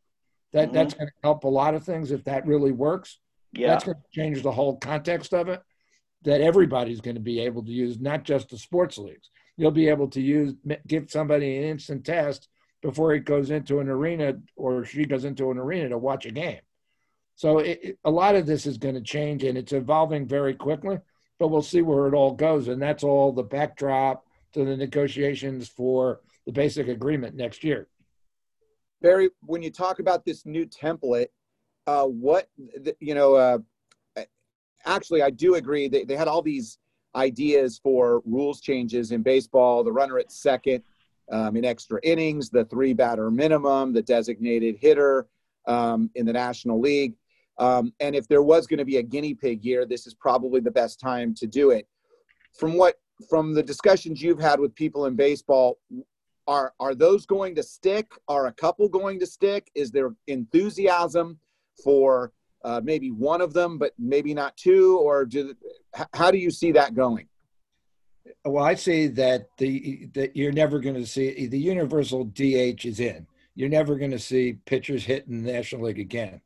That 0.53 0.67
mm-hmm. 0.67 0.75
that's 0.75 0.95
going 0.95 1.09
to 1.09 1.13
help 1.23 1.43
a 1.45 1.49
lot 1.49 1.75
of 1.75 1.85
things 1.85 2.13
if 2.13 2.25
that 2.25 2.47
really 2.47 2.71
works. 2.71 3.19
Yeah, 3.53 3.69
that's 3.69 3.85
going 3.85 3.97
to 3.97 4.21
change 4.21 4.43
the 4.43 4.53
whole 4.53 4.77
context 4.77 5.35
of 5.35 5.49
it. 5.49 5.63
That 6.23 6.41
everybody's 6.41 7.01
going 7.01 7.17
to 7.17 7.21
be 7.21 7.41
able 7.41 7.65
to 7.65 7.73
use, 7.73 7.99
not 7.99 8.23
just 8.23 8.51
the 8.51 8.57
sports 8.57 8.99
leagues. 8.99 9.31
You'll 9.57 9.73
be 9.73 9.89
able 9.89 10.09
to 10.11 10.21
use 10.21 10.55
give 10.87 11.11
somebody 11.11 11.59
an 11.59 11.65
instant 11.65 12.07
test 12.07 12.49
before 12.83 13.13
he 13.13 13.19
goes 13.19 13.51
into 13.51 13.81
an 13.81 13.89
arena 13.89 14.35
or 14.57 14.85
she 14.85 15.05
goes 15.05 15.25
into 15.25 15.51
an 15.51 15.59
arena 15.59 15.89
to 15.89 15.99
watch 15.99 16.25
a 16.25 16.31
game. 16.31 16.61
So 17.35 17.59
it, 17.59 17.81
it, 17.83 17.99
a 18.05 18.11
lot 18.11 18.35
of 18.35 18.47
this 18.47 18.67
is 18.67 18.79
going 18.79 18.95
to 18.95 19.01
change 19.01 19.45
and 19.45 19.57
it's 19.59 19.73
evolving 19.73 20.27
very 20.27 20.55
quickly, 20.55 20.99
but 21.39 21.49
we'll 21.49 21.63
see 21.63 21.83
where 21.83 22.07
it 22.07 22.15
all 22.15 22.33
goes. 22.33 22.69
And 22.69 22.81
that's 22.81 23.05
all 23.05 23.33
the 23.33 23.43
backdrop 23.43 24.25
to 24.53 24.65
the 24.65 24.77
negotiations 24.77 25.69
for 25.69 26.21
the 26.47 26.53
basic 26.53 26.89
agreement 26.89 27.35
next 27.35 27.65
year. 27.65 27.89
Barry, 29.01 29.31
when 29.41 29.63
you 29.63 29.71
talk 29.71 29.99
about 29.99 30.25
this 30.25 30.47
new 30.47 30.67
template, 30.67 31.29
uh, 31.87 32.05
what, 32.05 32.49
you 33.01 33.15
know, 33.15 33.35
uh, 33.35 33.59
actually, 34.85 35.23
I 35.23 35.31
do 35.31 35.57
agree. 35.57 35.89
They, 35.89 36.05
they 36.05 36.17
had 36.17 36.29
all 36.29 36.43
these 36.43 36.79
ideas 37.15 37.81
for 37.83 38.23
rules 38.25 38.61
changes 38.61 39.11
in 39.11 39.23
baseball, 39.23 39.83
the 39.83 39.93
runner 39.93 40.19
at 40.19 40.31
second 40.31 40.83
um, 41.31 41.57
in 41.57 41.65
extra 41.65 42.01
innings, 42.03 42.51
the 42.51 42.65
three 42.67 42.93
batter 42.93 43.31
minimum, 43.31 43.93
the 43.93 44.03
designated 44.03 44.77
hitter 44.77 45.27
um, 45.67 46.11
in 46.15 46.27
the 46.27 46.33
National 46.33 46.81
League. 46.81 47.15
Um, 47.59 47.93
and 48.01 48.15
if 48.15 48.27
there 48.29 48.43
was 48.43 48.67
going 48.67 48.79
to 48.79 48.85
be 48.85 48.97
a 48.97 49.03
guinea 49.03 49.35
pig 49.35 49.65
year, 49.65 49.85
this 49.87 50.07
is 50.07 50.15
probably 50.15 50.61
the 50.61 50.71
best 50.71 50.99
time 50.99 51.35
to 51.35 51.47
do 51.47 51.71
it. 51.71 51.87
From 52.59 52.77
what 52.77 52.97
from 53.29 53.55
the 53.55 53.63
discussions 53.63 54.21
you've 54.21 54.41
had 54.41 54.59
with 54.59 54.75
people 54.75 55.07
in 55.07 55.15
baseball, 55.15 55.79
are 56.49 56.73
are 56.81 56.95
those 56.95 57.27
going 57.27 57.55
to 57.55 57.63
stick? 57.63 58.11
Are 58.29 58.47
a 58.47 58.53
couple 58.53 58.89
going 58.89 59.21
to 59.21 59.27
stick? 59.27 59.71
Is 59.75 59.91
there 59.91 60.15
enthusiasm 60.27 61.39
for 61.83 62.33
uh, 62.65 62.81
maybe 62.83 63.11
one 63.11 63.41
of 63.41 63.53
them, 63.53 63.79
but 63.79 63.93
maybe 63.99 64.35
not 64.35 64.57
two? 64.57 64.99
Or 64.99 65.25
do, 65.25 65.55
how 66.15 66.31
do 66.31 66.39
you 66.39 66.51
see 66.51 66.73
that 66.73 66.95
going? 66.95 67.29
Well, 68.45 68.65
I 68.65 68.75
see 68.75 69.09
that 69.09 69.49
the 69.59 70.09
that 70.15 70.37
you're 70.37 70.53
never 70.53 70.79
going 70.81 70.97
to 70.97 71.07
see 71.07 71.47
the 71.47 71.59
universal 71.59 72.25
DH 72.25 72.85
is 72.85 73.01
in. 73.01 73.27
You're 73.55 73.69
never 73.69 73.97
going 73.97 74.13
to 74.13 74.19
see 74.19 74.55
pitchers 74.65 75.05
hit 75.05 75.27
in 75.27 75.45
the 75.45 75.53
National 75.53 75.83
League 75.83 75.99
again. 75.99 76.41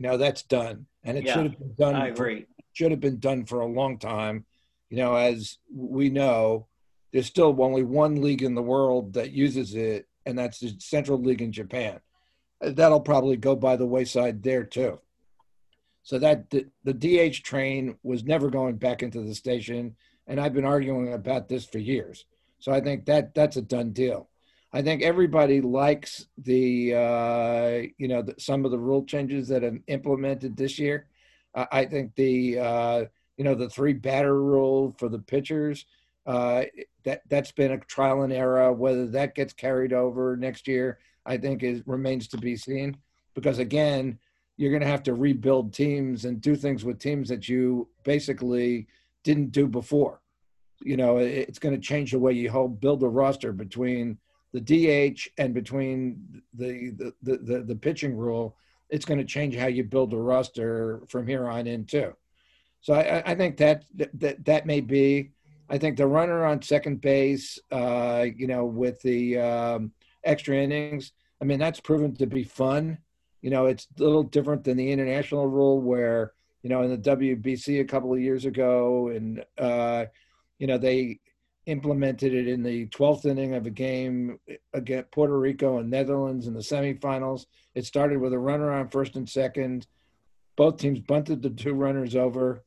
You 0.00 0.08
know 0.08 0.16
that's 0.16 0.44
done, 0.44 0.86
and 1.04 1.18
it 1.18 1.26
yeah, 1.26 1.34
should 1.34 1.42
have 1.42 1.58
been 1.58 1.74
done. 1.74 1.94
I 1.94 2.08
agree. 2.08 2.40
For, 2.40 2.46
should 2.72 2.90
have 2.90 3.00
been 3.00 3.18
done 3.18 3.44
for 3.44 3.60
a 3.60 3.66
long 3.66 3.98
time. 3.98 4.46
You 4.88 4.96
know, 4.96 5.14
as 5.14 5.58
we 5.70 6.08
know, 6.08 6.68
there's 7.12 7.26
still 7.26 7.54
only 7.62 7.82
one 7.82 8.22
league 8.22 8.42
in 8.42 8.54
the 8.54 8.62
world 8.62 9.12
that 9.12 9.32
uses 9.32 9.74
it, 9.74 10.08
and 10.24 10.38
that's 10.38 10.58
the 10.58 10.74
Central 10.78 11.20
League 11.20 11.42
in 11.42 11.52
Japan. 11.52 12.00
That'll 12.62 13.02
probably 13.02 13.36
go 13.36 13.54
by 13.54 13.76
the 13.76 13.84
wayside 13.84 14.42
there 14.42 14.64
too. 14.64 15.00
So 16.02 16.18
that 16.18 16.48
the, 16.48 16.64
the 16.82 16.94
DH 16.94 17.42
train 17.42 17.98
was 18.02 18.24
never 18.24 18.48
going 18.48 18.76
back 18.76 19.02
into 19.02 19.20
the 19.20 19.34
station, 19.34 19.96
and 20.26 20.40
I've 20.40 20.54
been 20.54 20.64
arguing 20.64 21.12
about 21.12 21.46
this 21.46 21.66
for 21.66 21.78
years. 21.78 22.24
So 22.58 22.72
I 22.72 22.80
think 22.80 23.04
that 23.04 23.34
that's 23.34 23.58
a 23.58 23.62
done 23.62 23.92
deal. 23.92 24.29
I 24.72 24.82
think 24.82 25.02
everybody 25.02 25.60
likes 25.60 26.26
the 26.38 26.94
uh, 26.94 27.88
you 27.98 28.08
know 28.08 28.22
the, 28.22 28.34
some 28.38 28.64
of 28.64 28.70
the 28.70 28.78
rule 28.78 29.04
changes 29.04 29.48
that 29.48 29.62
have 29.62 29.78
implemented 29.88 30.56
this 30.56 30.78
year. 30.78 31.06
Uh, 31.54 31.66
I 31.72 31.84
think 31.84 32.14
the 32.14 32.58
uh, 32.58 33.04
you 33.36 33.44
know 33.44 33.54
the 33.54 33.68
three 33.68 33.92
batter 33.92 34.40
rule 34.40 34.94
for 34.98 35.08
the 35.08 35.18
pitchers 35.18 35.86
uh, 36.26 36.64
that 37.04 37.22
that's 37.28 37.50
been 37.52 37.72
a 37.72 37.78
trial 37.78 38.22
and 38.22 38.32
error. 38.32 38.72
Whether 38.72 39.06
that 39.08 39.34
gets 39.34 39.52
carried 39.52 39.92
over 39.92 40.36
next 40.36 40.68
year, 40.68 40.98
I 41.26 41.36
think 41.36 41.62
is 41.62 41.82
remains 41.86 42.28
to 42.28 42.38
be 42.38 42.56
seen. 42.56 42.96
Because 43.34 43.58
again, 43.58 44.18
you're 44.56 44.70
going 44.70 44.82
to 44.82 44.88
have 44.88 45.02
to 45.04 45.14
rebuild 45.14 45.72
teams 45.72 46.26
and 46.26 46.40
do 46.40 46.54
things 46.54 46.84
with 46.84 46.98
teams 46.98 47.28
that 47.28 47.48
you 47.48 47.88
basically 48.04 48.86
didn't 49.24 49.50
do 49.50 49.66
before. 49.66 50.20
You 50.80 50.96
know, 50.96 51.18
it's 51.18 51.58
going 51.58 51.74
to 51.74 51.80
change 51.80 52.12
the 52.12 52.18
way 52.18 52.32
you 52.32 52.50
hold 52.50 52.80
build 52.80 53.02
a 53.02 53.08
roster 53.08 53.52
between 53.52 54.18
the 54.52 54.60
DH 54.60 55.28
and 55.38 55.54
between 55.54 56.42
the 56.54 56.90
the 56.90 57.14
the, 57.22 57.36
the, 57.38 57.60
the 57.62 57.76
pitching 57.76 58.16
rule. 58.16 58.56
It's 58.88 59.04
going 59.04 59.18
to 59.18 59.24
change 59.24 59.54
how 59.54 59.68
you 59.68 59.84
build 59.84 60.12
a 60.12 60.16
roster 60.16 61.02
from 61.06 61.24
here 61.24 61.48
on 61.48 61.68
in 61.68 61.84
too. 61.84 62.12
So 62.80 62.94
I, 62.94 63.22
I 63.24 63.34
think 63.36 63.56
that 63.58 63.84
that 63.94 64.44
that 64.44 64.66
may 64.66 64.80
be 64.80 65.30
I 65.70 65.78
think 65.78 65.96
the 65.96 66.06
runner 66.06 66.44
on 66.44 66.60
second 66.62 67.00
base, 67.00 67.58
uh, 67.70 68.26
you 68.36 68.48
know, 68.48 68.64
with 68.64 69.00
the 69.02 69.38
um, 69.38 69.92
extra 70.24 70.56
innings, 70.56 71.12
I 71.40 71.44
mean, 71.44 71.60
that's 71.60 71.78
proven 71.78 72.14
to 72.16 72.26
be 72.26 72.42
fun. 72.42 72.98
You 73.40 73.50
know, 73.50 73.66
it's 73.66 73.86
a 73.98 74.02
little 74.02 74.24
different 74.24 74.64
than 74.64 74.76
the 74.76 74.90
international 74.90 75.46
rule 75.46 75.80
where, 75.80 76.32
you 76.62 76.70
know, 76.70 76.82
in 76.82 76.90
the 76.90 76.98
WBC 76.98 77.80
a 77.80 77.84
couple 77.84 78.12
of 78.12 78.20
years 78.20 78.44
ago, 78.44 79.08
and, 79.08 79.44
uh, 79.56 80.06
you 80.58 80.66
know, 80.66 80.76
they 80.76 81.20
implemented 81.70 82.34
it 82.34 82.48
in 82.48 82.62
the 82.62 82.86
12th 82.88 83.26
inning 83.26 83.54
of 83.54 83.66
a 83.66 83.70
game 83.70 84.38
against 84.74 85.10
Puerto 85.10 85.38
Rico 85.38 85.78
and 85.78 85.90
Netherlands 85.90 86.46
in 86.46 86.54
the 86.54 86.60
semifinals. 86.60 87.46
It 87.74 87.84
started 87.84 88.18
with 88.18 88.32
a 88.32 88.38
runner 88.38 88.72
on 88.72 88.88
first 88.88 89.16
and 89.16 89.28
second. 89.28 89.86
Both 90.56 90.78
teams 90.78 91.00
bunted 91.00 91.42
the 91.42 91.50
two 91.50 91.74
runners 91.74 92.16
over 92.16 92.64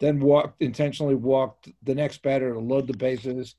then 0.00 0.20
walked 0.20 0.60
intentionally 0.60 1.14
walked 1.14 1.68
the 1.82 1.94
next 1.94 2.22
batter 2.22 2.52
to 2.52 2.60
load 2.60 2.86
the 2.86 2.96
bases. 2.96 3.56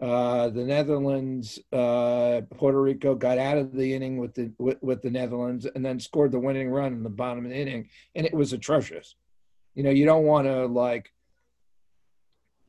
Uh, 0.00 0.48
the 0.48 0.64
Netherlands, 0.64 1.58
uh, 1.72 2.40
Puerto 2.56 2.80
Rico 2.80 3.14
got 3.14 3.38
out 3.38 3.58
of 3.58 3.72
the 3.74 3.94
inning 3.94 4.16
with 4.16 4.34
the 4.34 4.50
with, 4.58 4.82
with, 4.82 5.02
the 5.02 5.10
Netherlands, 5.10 5.66
and 5.74 5.84
then 5.84 6.00
scored 6.00 6.32
the 6.32 6.38
winning 6.38 6.70
run 6.70 6.92
in 6.92 7.02
the 7.02 7.10
bottom 7.10 7.44
of 7.44 7.50
the 7.50 7.56
inning, 7.56 7.88
and 8.14 8.26
it 8.26 8.32
was 8.32 8.52
atrocious. 8.52 9.14
You 9.74 9.82
know, 9.82 9.90
you 9.90 10.06
don't 10.06 10.24
want 10.24 10.46
to 10.46 10.66
like 10.66 11.12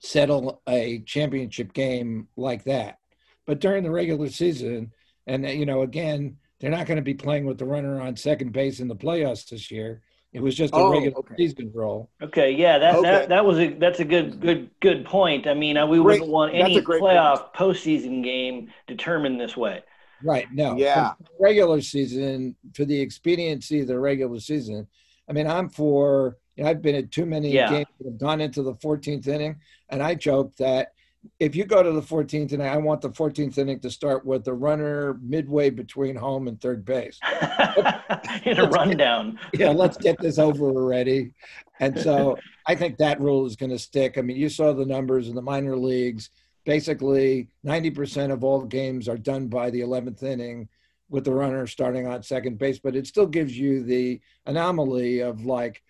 settle 0.01 0.61
a 0.67 0.99
championship 1.05 1.73
game 1.73 2.27
like 2.35 2.65
that. 2.65 2.97
But 3.45 3.59
during 3.59 3.83
the 3.83 3.91
regular 3.91 4.29
season, 4.29 4.91
and 5.27 5.47
you 5.47 5.65
know, 5.65 5.81
again, 5.81 6.37
they're 6.59 6.71
not 6.71 6.87
going 6.87 6.97
to 6.97 7.03
be 7.03 7.13
playing 7.13 7.45
with 7.45 7.57
the 7.57 7.65
runner 7.65 8.01
on 8.01 8.15
second 8.15 8.51
base 8.51 8.79
in 8.79 8.87
the 8.87 8.95
playoffs 8.95 9.49
this 9.49 9.71
year. 9.71 10.01
It 10.33 10.41
was 10.41 10.55
just 10.55 10.73
a 10.73 10.77
oh, 10.77 10.91
regular 10.91 11.17
okay. 11.19 11.35
season 11.37 11.71
role. 11.73 12.09
Okay, 12.21 12.51
yeah, 12.51 12.77
that, 12.79 12.95
okay. 12.95 13.09
that 13.09 13.29
that 13.29 13.45
was 13.45 13.59
a 13.59 13.73
that's 13.73 13.99
a 13.99 14.05
good 14.05 14.39
good 14.39 14.69
good 14.79 15.05
point. 15.05 15.45
I 15.45 15.53
mean, 15.53 15.77
uh, 15.77 15.85
we 15.85 15.97
great. 15.97 16.21
wouldn't 16.21 16.31
want 16.31 16.55
any 16.55 16.81
playoff 16.81 17.53
point. 17.53 17.53
postseason 17.53 18.23
game 18.23 18.71
determined 18.87 19.39
this 19.39 19.57
way. 19.57 19.83
Right. 20.23 20.47
No. 20.53 20.77
Yeah. 20.77 21.13
regular 21.39 21.81
season 21.81 22.55
for 22.75 22.85
the 22.85 23.01
expediency 23.01 23.81
of 23.81 23.87
the 23.87 23.99
regular 23.99 24.39
season. 24.39 24.87
I 25.29 25.33
mean, 25.33 25.47
I'm 25.47 25.69
for. 25.69 26.37
I've 26.63 26.81
been 26.81 26.95
at 26.95 27.11
too 27.11 27.25
many 27.25 27.51
yeah. 27.51 27.69
games 27.69 27.87
that 27.99 28.07
have 28.07 28.17
gone 28.17 28.41
into 28.41 28.63
the 28.63 28.73
14th 28.75 29.27
inning, 29.27 29.57
and 29.89 30.03
I 30.03 30.15
joke 30.15 30.55
that 30.57 30.93
if 31.39 31.55
you 31.55 31.65
go 31.65 31.83
to 31.83 31.91
the 31.91 32.01
14th 32.01 32.51
inning, 32.51 32.67
I 32.67 32.77
want 32.77 33.01
the 33.01 33.09
14th 33.09 33.57
inning 33.57 33.79
to 33.81 33.91
start 33.91 34.25
with 34.25 34.43
the 34.43 34.53
runner 34.53 35.19
midway 35.21 35.69
between 35.69 36.15
home 36.15 36.47
and 36.47 36.59
third 36.59 36.83
base. 36.83 37.19
In 38.45 38.59
a 38.59 38.67
rundown. 38.69 39.39
Get, 39.51 39.61
yeah, 39.61 39.69
let's 39.69 39.97
get 39.97 40.19
this 40.19 40.39
over 40.39 40.65
already. 40.65 41.33
And 41.79 41.99
so 41.99 42.37
I 42.67 42.75
think 42.75 42.97
that 42.97 43.21
rule 43.21 43.45
is 43.45 43.55
going 43.55 43.71
to 43.71 43.79
stick. 43.79 44.17
I 44.17 44.21
mean, 44.21 44.37
you 44.37 44.49
saw 44.49 44.73
the 44.73 44.85
numbers 44.85 45.27
in 45.27 45.35
the 45.35 45.41
minor 45.41 45.77
leagues. 45.77 46.29
Basically, 46.65 47.49
90% 47.65 48.31
of 48.31 48.43
all 48.43 48.63
games 48.63 49.07
are 49.07 49.17
done 49.17 49.47
by 49.47 49.69
the 49.69 49.81
11th 49.81 50.23
inning 50.23 50.69
with 51.09 51.25
the 51.25 51.33
runner 51.33 51.67
starting 51.67 52.07
on 52.07 52.23
second 52.23 52.57
base, 52.57 52.79
but 52.79 52.95
it 52.95 53.05
still 53.05 53.27
gives 53.27 53.57
you 53.57 53.83
the 53.83 54.21
anomaly 54.45 55.19
of 55.19 55.45
like 55.45 55.83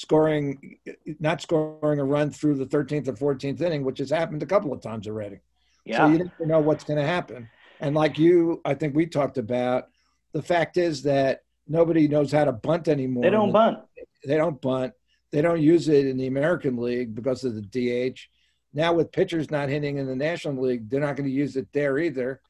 scoring, 0.00 0.78
not 1.18 1.42
scoring 1.42 2.00
a 2.00 2.04
run 2.04 2.30
through 2.30 2.54
the 2.54 2.64
13th 2.64 3.08
or 3.08 3.34
14th 3.34 3.60
inning, 3.60 3.84
which 3.84 3.98
has 3.98 4.08
happened 4.08 4.42
a 4.42 4.46
couple 4.46 4.72
of 4.72 4.80
times 4.80 5.06
already. 5.06 5.40
Yeah. 5.84 5.98
So 5.98 6.12
you 6.12 6.18
never 6.18 6.46
know 6.46 6.60
what's 6.60 6.84
going 6.84 6.98
to 6.98 7.06
happen. 7.06 7.50
And 7.80 7.94
like 7.94 8.18
you, 8.18 8.62
I 8.64 8.72
think 8.74 8.94
we 8.94 9.04
talked 9.04 9.36
about, 9.36 9.88
the 10.32 10.42
fact 10.42 10.78
is 10.78 11.02
that 11.02 11.42
nobody 11.68 12.08
knows 12.08 12.32
how 12.32 12.46
to 12.46 12.52
bunt 12.52 12.88
anymore. 12.88 13.24
They 13.24 13.30
don't 13.30 13.52
bunt. 13.52 13.78
They 14.24 14.36
don't 14.36 14.58
bunt. 14.60 14.94
They 15.32 15.42
don't 15.42 15.60
use 15.60 15.88
it 15.88 16.06
in 16.06 16.16
the 16.16 16.28
American 16.28 16.78
League 16.78 17.14
because 17.14 17.44
of 17.44 17.54
the 17.54 17.60
DH. 18.12 18.20
Now 18.72 18.94
with 18.94 19.12
pitchers 19.12 19.50
not 19.50 19.68
hitting 19.68 19.98
in 19.98 20.06
the 20.06 20.16
National 20.16 20.62
League, 20.62 20.88
they're 20.88 21.00
not 21.00 21.16
going 21.16 21.28
to 21.28 21.34
use 21.34 21.56
it 21.56 21.68
there 21.74 21.98
either. 21.98 22.40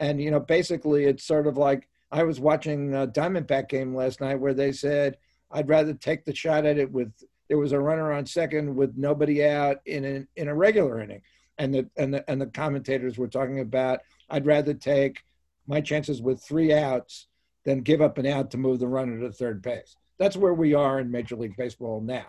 And 0.00 0.20
you 0.20 0.32
know, 0.32 0.40
basically, 0.40 1.04
it's 1.04 1.24
sort 1.24 1.46
of 1.46 1.56
like 1.56 1.88
I 2.10 2.24
was 2.24 2.40
watching 2.40 2.94
a 2.94 3.06
Diamondback 3.06 3.68
game 3.68 3.94
last 3.94 4.20
night 4.20 4.40
where 4.40 4.54
they 4.54 4.72
said 4.72 5.16
I'd 5.50 5.68
rather 5.68 5.94
take 5.94 6.24
the 6.24 6.34
shot 6.34 6.66
at 6.66 6.78
it 6.78 6.90
with 6.90 7.12
there 7.48 7.58
was 7.58 7.72
a 7.72 7.80
runner 7.80 8.12
on 8.12 8.26
second 8.26 8.76
with 8.76 8.96
nobody 8.96 9.44
out 9.44 9.78
in 9.86 10.04
an, 10.04 10.28
in 10.36 10.48
a 10.48 10.54
regular 10.54 11.00
inning, 11.00 11.22
and 11.56 11.74
the 11.74 11.88
and 11.96 12.12
the 12.12 12.30
and 12.30 12.40
the 12.40 12.46
commentators 12.46 13.16
were 13.16 13.28
talking 13.28 13.60
about 13.60 14.00
I'd 14.28 14.46
rather 14.46 14.74
take 14.74 15.24
my 15.66 15.80
chances 15.80 16.20
with 16.20 16.42
three 16.42 16.72
outs 16.72 17.26
than 17.64 17.80
give 17.80 18.00
up 18.00 18.18
an 18.18 18.26
out 18.26 18.50
to 18.50 18.58
move 18.58 18.78
the 18.78 18.88
runner 18.88 19.20
to 19.20 19.32
third 19.32 19.62
base. 19.62 19.96
That's 20.18 20.36
where 20.36 20.54
we 20.54 20.74
are 20.74 20.98
in 21.00 21.10
Major 21.10 21.36
League 21.36 21.56
Baseball 21.56 22.00
now, 22.00 22.26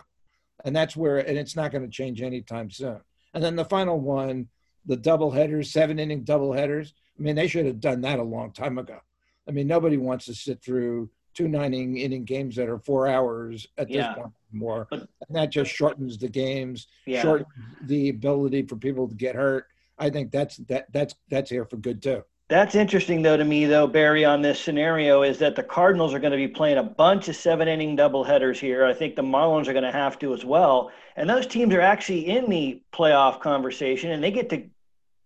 and 0.64 0.76
that's 0.76 0.96
where 0.96 1.18
and 1.18 1.38
it's 1.38 1.56
not 1.56 1.72
going 1.72 1.84
to 1.84 1.92
change 1.92 2.22
anytime 2.22 2.70
soon. 2.70 3.02
And 3.34 3.44
then 3.44 3.56
the 3.56 3.66
final 3.66 4.00
one, 4.00 4.48
the 4.86 4.98
double 4.98 5.32
headers, 5.32 5.72
seven 5.72 6.00
inning 6.00 6.24
double 6.24 6.54
headers. 6.54 6.94
I 7.18 7.22
mean, 7.22 7.36
they 7.36 7.48
should 7.48 7.66
have 7.66 7.82
done 7.82 8.02
that 8.02 8.20
a 8.20 8.24
long 8.24 8.54
time 8.54 8.78
ago. 8.78 9.00
I 9.48 9.52
mean, 9.52 9.68
nobody 9.68 9.98
wants 9.98 10.26
to 10.26 10.34
sit 10.34 10.64
through 10.64 11.10
two 11.40 11.48
nine 11.48 11.74
inning 11.74 12.26
games 12.26 12.54
that 12.58 12.68
are 12.68 12.80
four 12.80 13.08
hours 13.08 13.66
at 13.78 13.90
yeah. 13.90 14.10
this 14.10 14.18
point 14.18 14.34
more. 14.52 14.88
and 14.92 15.08
that 15.30 15.50
just 15.50 15.72
shortens 15.72 16.18
the 16.18 16.28
games, 16.28 16.88
yeah. 17.06 17.22
shortens 17.22 17.48
the 17.84 18.10
ability 18.10 18.64
for 18.64 18.76
people 18.76 19.08
to 19.08 19.16
get 19.16 19.36
hurt. 19.36 19.68
I 19.98 20.10
think 20.10 20.32
that's 20.32 20.58
that 20.68 20.92
that's 20.92 21.16
that's 21.30 21.50
here 21.50 21.64
for 21.64 21.78
good 21.78 22.04
too. 22.04 22.24
That's 22.50 22.76
interesting, 22.76 23.22
though, 23.22 23.38
to 23.38 23.46
me, 23.46 23.66
though, 23.66 23.86
Barry, 23.86 24.26
on 24.26 24.42
this 24.42 24.60
scenario 24.60 25.22
is 25.22 25.38
that 25.38 25.56
the 25.56 25.64
Cardinals 25.64 26.14
are 26.16 26.20
going 26.20 26.32
to 26.32 26.38
be 26.38 26.48
playing 26.48 26.80
a 26.80 26.84
bunch 26.84 27.30
of 27.30 27.36
seven 27.36 27.68
inning 27.68 27.96
doubleheaders 27.96 28.58
here. 28.58 28.86
I 28.86 28.94
think 28.94 29.16
the 29.16 29.22
Marlins 29.22 29.68
are 29.68 29.74
going 29.74 29.84
to 29.84 29.92
have 29.92 30.18
to 30.20 30.34
as 30.34 30.44
well. 30.44 30.92
And 31.16 31.30
those 31.30 31.46
teams 31.46 31.76
are 31.76 31.82
actually 31.82 32.28
in 32.28 32.50
the 32.50 32.82
playoff 32.92 33.40
conversation, 33.40 34.12
and 34.12 34.24
they 34.24 34.32
get 34.32 34.50
to 34.50 34.64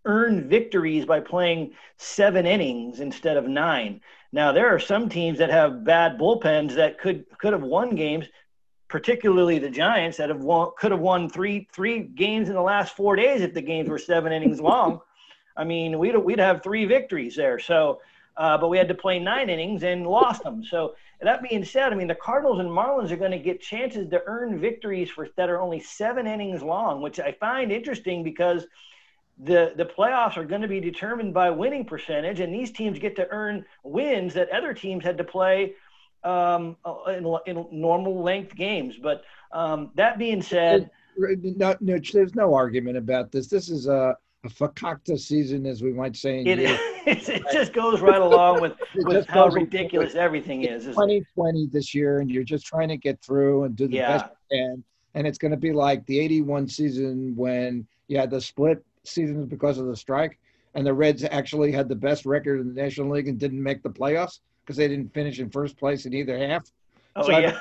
earn 0.03 0.49
victories 0.49 1.05
by 1.05 1.21
playing 1.21 1.71
seven 1.97 2.45
innings 2.45 2.99
instead 2.99 3.37
of 3.37 3.47
nine. 3.47 4.01
Now, 4.33 4.51
there 4.51 4.67
are 4.73 4.79
some 4.79 5.09
teams 5.09 5.37
that 5.37 5.51
have 5.51 5.83
bad 5.83 6.17
bullpens 6.17 6.73
that 6.73 6.97
could 6.97 7.25
could 7.37 7.53
have 7.53 7.61
won 7.61 7.95
games, 7.95 8.25
particularly 8.89 9.59
the 9.59 9.69
Giants 9.69 10.17
that 10.17 10.29
have 10.29 10.41
won 10.41 10.71
could 10.75 10.91
have 10.91 10.99
won 10.99 11.29
three 11.29 11.67
three 11.71 11.99
games 11.99 12.49
in 12.49 12.55
the 12.55 12.61
last 12.61 12.95
four 12.95 13.15
days 13.15 13.41
if 13.41 13.53
the 13.53 13.61
games 13.61 13.87
were 13.87 13.99
seven 13.99 14.33
innings 14.33 14.59
long. 14.59 14.99
I 15.55 15.63
mean, 15.63 15.99
we'd 15.99 16.17
we'd 16.17 16.39
have 16.39 16.63
three 16.63 16.85
victories 16.85 17.35
there. 17.35 17.59
So, 17.59 18.01
uh, 18.35 18.57
but 18.57 18.69
we 18.69 18.77
had 18.79 18.87
to 18.87 18.95
play 18.95 19.19
nine 19.19 19.51
innings 19.51 19.83
and 19.83 20.07
lost 20.07 20.41
them. 20.41 20.63
So 20.63 20.95
that 21.21 21.47
being 21.47 21.63
said, 21.63 21.93
I 21.93 21.95
mean 21.95 22.07
the 22.07 22.15
Cardinals 22.15 22.59
and 22.59 22.69
Marlins 22.69 23.11
are 23.11 23.17
going 23.17 23.29
to 23.29 23.37
get 23.37 23.61
chances 23.61 24.09
to 24.09 24.23
earn 24.25 24.59
victories 24.59 25.11
for 25.11 25.27
that 25.37 25.47
are 25.47 25.61
only 25.61 25.79
seven 25.79 26.25
innings 26.25 26.63
long, 26.63 27.03
which 27.03 27.19
I 27.19 27.33
find 27.33 27.71
interesting 27.71 28.23
because 28.23 28.65
the 29.39 29.73
the 29.75 29.85
playoffs 29.85 30.37
are 30.37 30.45
going 30.45 30.61
to 30.61 30.67
be 30.67 30.79
determined 30.79 31.33
by 31.33 31.49
winning 31.49 31.85
percentage, 31.85 32.39
and 32.39 32.53
these 32.53 32.71
teams 32.71 32.99
get 32.99 33.15
to 33.15 33.27
earn 33.29 33.65
wins 33.83 34.33
that 34.35 34.49
other 34.49 34.73
teams 34.73 35.03
had 35.03 35.17
to 35.17 35.23
play 35.23 35.73
um, 36.23 36.77
in, 37.07 37.25
in 37.47 37.67
normal 37.71 38.21
length 38.21 38.55
games. 38.55 38.97
But 39.01 39.23
um, 39.51 39.91
that 39.95 40.17
being 40.17 40.41
said, 40.41 40.89
no, 41.17 41.75
no, 41.81 41.99
there's 42.11 42.35
no 42.35 42.53
argument 42.53 42.97
about 42.97 43.31
this. 43.31 43.47
This 43.47 43.69
is 43.69 43.87
a 43.87 44.15
a 44.45 44.49
fakakta 44.49 45.17
season, 45.17 45.65
as 45.65 45.81
we 45.81 45.93
might 45.93 46.15
say. 46.15 46.41
It, 46.41 46.59
it 47.05 47.43
just 47.51 47.73
goes 47.73 48.01
right 48.01 48.21
along 48.21 48.61
with, 48.61 48.73
with 48.95 49.27
how 49.27 49.47
ridiculous 49.47 50.15
everything 50.15 50.63
is. 50.63 50.85
2020 50.85 51.67
this 51.71 51.93
year, 51.95 52.19
and 52.19 52.29
you're 52.29 52.43
just 52.43 52.65
trying 52.65 52.89
to 52.89 52.97
get 52.97 53.21
through 53.21 53.63
and 53.63 53.75
do 53.75 53.87
the 53.87 53.95
yeah. 53.95 54.17
best 54.17 54.31
you 54.51 54.57
can. 54.57 54.83
And 55.15 55.27
it's 55.27 55.37
going 55.37 55.51
to 55.51 55.57
be 55.57 55.71
like 55.71 56.05
the 56.07 56.19
81 56.19 56.67
season 56.67 57.35
when 57.35 57.87
you 58.07 58.17
had 58.17 58.31
the 58.31 58.41
split 58.41 58.83
seasons 59.03 59.45
because 59.45 59.77
of 59.77 59.87
the 59.87 59.95
strike, 59.95 60.39
and 60.75 60.85
the 60.85 60.93
Reds 60.93 61.23
actually 61.23 61.71
had 61.71 61.87
the 61.89 61.95
best 61.95 62.25
record 62.25 62.59
in 62.59 62.73
the 62.73 62.81
National 62.81 63.11
League 63.11 63.27
and 63.27 63.39
didn't 63.39 63.61
make 63.61 63.83
the 63.83 63.89
playoffs 63.89 64.39
because 64.65 64.77
they 64.77 64.87
didn't 64.87 65.13
finish 65.13 65.39
in 65.39 65.49
first 65.49 65.77
place 65.77 66.05
in 66.05 66.13
either 66.13 66.37
half. 66.37 66.71
Oh 67.15 67.23
so 67.23 67.37
yeah. 67.37 67.59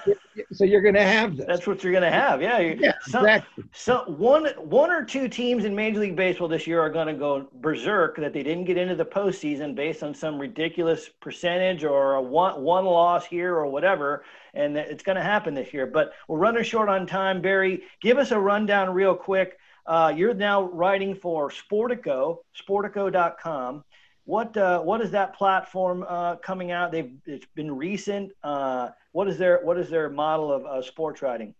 so 0.52 0.64
you're 0.64 0.80
going 0.80 0.94
to 0.94 1.02
have 1.02 1.36
this. 1.36 1.44
That's 1.46 1.66
what 1.66 1.82
you're 1.82 1.92
going 1.92 2.04
to 2.04 2.10
have. 2.10 2.40
Yeah. 2.40 2.58
Yeah. 2.58 2.92
Some, 3.02 3.26
exactly. 3.26 3.64
So 3.72 4.04
one 4.06 4.46
one 4.56 4.90
or 4.90 5.04
two 5.04 5.28
teams 5.28 5.66
in 5.66 5.74
Major 5.74 6.00
League 6.00 6.16
Baseball 6.16 6.48
this 6.48 6.66
year 6.66 6.80
are 6.80 6.88
going 6.88 7.08
to 7.08 7.12
go 7.12 7.48
berserk 7.60 8.16
that 8.16 8.32
they 8.32 8.42
didn't 8.42 8.64
get 8.64 8.78
into 8.78 8.94
the 8.94 9.04
postseason 9.04 9.74
based 9.74 10.02
on 10.02 10.14
some 10.14 10.38
ridiculous 10.38 11.10
percentage 11.20 11.84
or 11.84 12.14
a 12.14 12.22
one 12.22 12.62
one 12.62 12.86
loss 12.86 13.26
here 13.26 13.54
or 13.54 13.66
whatever, 13.66 14.24
and 14.54 14.76
it's 14.78 15.02
going 15.02 15.16
to 15.16 15.22
happen 15.22 15.52
this 15.52 15.74
year. 15.74 15.86
But 15.86 16.12
we're 16.28 16.38
running 16.38 16.64
short 16.64 16.88
on 16.88 17.06
time. 17.06 17.42
Barry, 17.42 17.82
give 18.00 18.16
us 18.16 18.30
a 18.30 18.38
rundown 18.38 18.94
real 18.94 19.14
quick. 19.14 19.58
Uh, 19.86 20.12
you're 20.14 20.34
now 20.34 20.62
writing 20.62 21.14
for 21.14 21.50
Sportico, 21.50 22.38
Sportico.com. 22.56 23.84
What 24.24 24.56
uh, 24.56 24.80
what 24.80 25.00
is 25.00 25.10
that 25.10 25.34
platform 25.34 26.04
uh, 26.08 26.36
coming 26.36 26.70
out? 26.70 26.92
They've 26.92 27.12
it's 27.26 27.46
been 27.56 27.72
recent. 27.72 28.30
Uh, 28.44 28.90
what 29.10 29.26
is 29.28 29.36
their 29.36 29.60
what 29.64 29.78
is 29.78 29.90
their 29.90 30.08
model 30.08 30.52
of 30.52 30.64
uh, 30.64 30.80
sports 30.80 31.22
writing? 31.22 31.54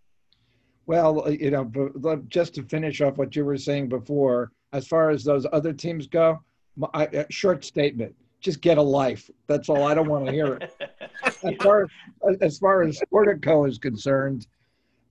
Well, 0.86 1.26
uh, 1.26 1.30
you 1.30 1.50
know, 1.50 2.22
just 2.28 2.54
to 2.54 2.62
finish 2.62 3.00
off 3.00 3.16
what 3.16 3.34
you 3.34 3.44
were 3.44 3.56
saying 3.56 3.88
before, 3.88 4.52
as 4.72 4.86
far 4.86 5.10
as 5.10 5.24
those 5.24 5.46
other 5.52 5.72
teams 5.72 6.06
go, 6.06 6.40
my, 6.76 6.88
uh, 6.88 7.24
short 7.30 7.64
statement: 7.64 8.14
just 8.40 8.60
get 8.60 8.78
a 8.78 8.82
life. 8.82 9.28
That's 9.48 9.68
all. 9.68 9.82
I 9.82 9.94
don't 9.94 10.08
want 10.08 10.26
to 10.26 10.32
hear 10.32 10.54
it. 10.54 10.72
as 11.24 11.56
far 11.60 11.88
as 12.40 12.58
far 12.58 12.82
as 12.82 13.00
Sportico 13.00 13.68
is 13.68 13.78
concerned, 13.78 14.46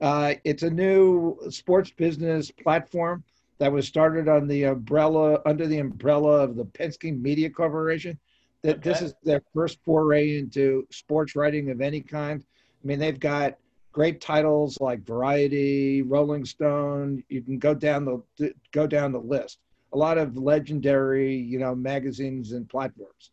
Uh, 0.02 0.34
it's 0.44 0.64
a 0.64 0.70
new 0.70 1.38
sports 1.50 1.92
business 1.92 2.50
platform 2.50 3.24
that 3.60 3.72
was 3.72 3.88
started 3.88 4.28
on 4.28 4.48
the 4.48 4.64
umbrella 4.64 5.40
under 5.46 5.68
the 5.68 5.78
umbrella 5.78 6.42
of 6.42 6.56
the 6.56 6.66
Penske 6.66 7.20
Media 7.22 7.50
Corporation. 7.50 8.18
That 8.64 8.78
okay. 8.78 8.90
this 8.90 9.02
is 9.02 9.14
their 9.24 9.42
first 9.54 9.78
foray 9.86 10.40
into 10.40 10.88
sports 10.92 11.36
writing 11.36 11.70
of 11.70 11.82
any 11.82 12.02
kind. 12.02 12.44
I 12.84 12.88
mean, 12.88 12.98
they've 12.98 13.20
got 13.20 13.58
great 13.92 14.22
titles 14.22 14.80
like 14.82 15.06
Variety, 15.06 16.02
Rolling 16.02 16.46
Stone. 16.46 17.24
You 17.30 17.42
can 17.44 17.60
go 17.60 17.76
down 17.76 18.24
the 18.38 18.54
go 18.72 18.88
down 18.88 19.12
the 19.12 19.20
list. 19.20 19.60
A 19.94 19.98
lot 19.98 20.18
of 20.18 20.38
legendary, 20.38 21.36
you 21.36 21.60
know, 21.60 21.76
magazines 21.76 22.54
and 22.54 22.68
platforms. 22.68 23.32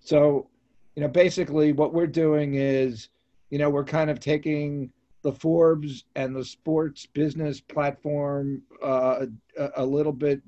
So, 0.00 0.48
you 0.94 1.02
know, 1.02 1.08
basically 1.08 1.72
what 1.72 1.92
we're 1.92 2.06
doing 2.06 2.54
is, 2.54 3.08
you 3.50 3.58
know, 3.58 3.68
we're 3.68 3.84
kind 3.84 4.08
of 4.08 4.20
taking 4.20 4.90
the 5.26 5.32
Forbes 5.32 6.04
and 6.14 6.36
the 6.36 6.44
sports 6.44 7.04
business 7.04 7.60
platform 7.60 8.62
uh, 8.80 9.26
a, 9.58 9.70
a, 9.78 9.84
little 9.84 10.12
bit 10.12 10.40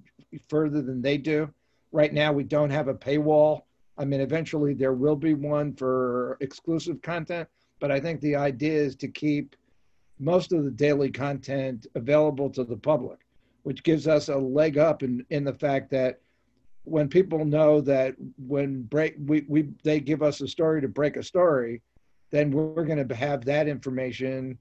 further 0.49 0.81
than 0.81 1.03
they 1.03 1.19
do. 1.19 1.53
Right 1.91 2.15
now, 2.15 2.33
we 2.33 2.45
don't 2.45 2.71
have 2.71 2.87
a 2.87 2.95
paywall. 2.95 3.63
I 3.99 4.05
mean, 4.05 4.21
eventually 4.21 4.75
there 4.75 4.93
will 4.93 5.17
be 5.17 5.35
one 5.35 5.75
for 5.75 6.39
exclusive 6.41 7.03
content, 7.03 7.49
but 7.81 7.91
I 7.91 7.99
think 7.99 8.21
the 8.21 8.37
idea 8.37 8.75
is 8.75 8.95
to 8.97 9.09
keep 9.09 9.57
most 10.21 10.53
of 10.53 10.63
the 10.63 10.71
daily 10.71 11.11
content 11.11 11.89
available 11.97 12.49
to 12.51 12.63
the 12.63 12.77
public, 12.77 13.19
which 13.65 13.83
gives 13.83 14.07
us 14.07 14.29
a 14.29 14.37
leg 14.39 14.79
up 14.79 15.03
in, 15.03 15.27
in 15.31 15.43
the 15.43 15.55
fact 15.55 15.91
that 15.91 16.21
when 16.85 17.09
people 17.09 17.45
know 17.45 17.81
that 17.81 18.15
when 18.47 18.83
break 18.83 19.17
we, 19.27 19.45
we 19.49 19.71
they 19.83 19.99
give 19.99 20.23
us 20.23 20.41
a 20.41 20.47
story 20.47 20.81
to 20.83 20.89
break 20.89 21.17
a 21.17 21.23
story, 21.25 21.83
then 22.31 22.53
we're 22.53 22.85
going 22.85 23.09
to 23.09 23.15
have 23.17 23.45
that 23.45 23.67
information 23.67 24.57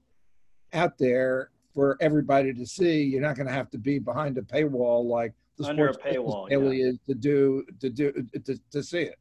out 0.72 0.98
there 0.98 1.50
for 1.74 1.96
everybody 2.00 2.52
to 2.52 2.66
see. 2.66 3.02
You're 3.02 3.20
not 3.20 3.36
going 3.36 3.46
to 3.46 3.52
have 3.52 3.70
to 3.70 3.78
be 3.78 3.98
behind 3.98 4.38
a 4.38 4.42
paywall 4.42 5.04
like 5.04 5.32
the 5.58 5.68
Under 5.68 5.92
sports 5.92 6.16
paywall, 6.16 6.48
daily 6.48 6.80
yeah. 6.80 6.86
is 6.86 6.98
to 7.06 7.14
do 7.14 7.64
to 7.80 7.90
do 7.90 8.12
to, 8.44 8.60
to 8.70 8.82
see 8.82 9.02
it. 9.02 9.18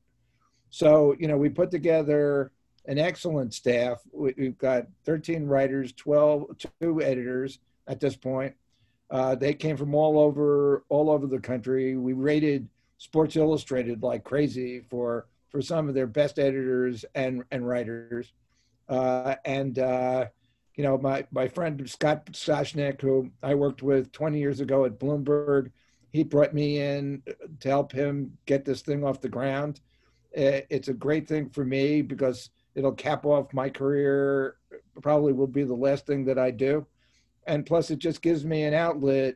So 0.70 1.16
you 1.20 1.28
know, 1.28 1.38
we 1.38 1.50
put 1.50 1.72
together 1.72 2.52
an 2.86 2.98
excellent 2.98 3.54
staff. 3.54 4.02
We, 4.12 4.34
have 4.38 4.58
got 4.58 4.88
13 5.06 5.46
writers, 5.46 5.94
12 5.94 6.46
two 6.82 7.02
editors 7.02 7.60
at 7.88 8.00
this 8.00 8.16
point. 8.16 8.54
Uh, 9.10 9.36
they 9.36 9.54
came 9.54 9.78
from 9.78 9.96
all 9.96 10.20
over 10.20 10.84
all 10.90 11.10
over 11.10 11.28
the 11.28 11.40
country. 11.40 11.96
We 11.96 12.14
rated 12.14 12.68
Sports 12.98 13.36
Illustrated 13.36 14.04
like 14.04 14.24
crazy 14.24 14.82
for 14.90 15.28
for 15.50 15.62
some 15.62 15.88
of 15.88 15.96
their 15.96 16.08
best 16.08 16.40
editors 16.40 17.06
and 17.16 17.44
and 17.52 17.68
writers. 17.68 18.34
Uh, 18.90 19.36
and 19.46 19.80
uh, 19.80 20.26
you 20.78 20.84
know, 20.84 20.98
my, 20.98 21.26
my 21.32 21.48
friend 21.48 21.90
Scott 21.90 22.28
Soshnick, 22.28 23.02
who 23.02 23.30
I 23.44 23.56
worked 23.56 23.82
with 23.82 24.12
20 24.12 24.40
years 24.40 24.60
ago 24.60 24.86
at 24.86 25.00
Bloomberg, 25.00 25.72
he 26.12 26.24
brought 26.24 26.54
me 26.54 26.80
in 26.80 27.22
to 27.60 27.68
help 27.68 27.92
him 27.92 28.38
get 28.46 28.64
this 28.64 28.82
thing 28.82 29.04
off 29.04 29.20
the 29.20 29.28
ground. 29.28 29.82
It's 30.32 30.88
a 30.88 30.94
great 30.94 31.28
thing 31.28 31.50
for 31.50 31.66
me 31.66 32.02
because 32.02 32.52
it'll 32.76 32.92
cap 32.92 33.26
off 33.26 33.54
my 33.54 33.70
career 33.70 34.58
probably 35.02 35.34
will 35.34 35.48
be 35.48 35.64
the 35.64 35.74
last 35.74 36.06
thing 36.06 36.26
that 36.26 36.38
I 36.38 36.52
do. 36.52 36.86
And 37.48 37.66
plus, 37.66 37.92
it 37.92 38.00
just 38.00 38.22
gives 38.22 38.46
me 38.46 38.64
an 38.64 38.74
outlet 38.74 39.36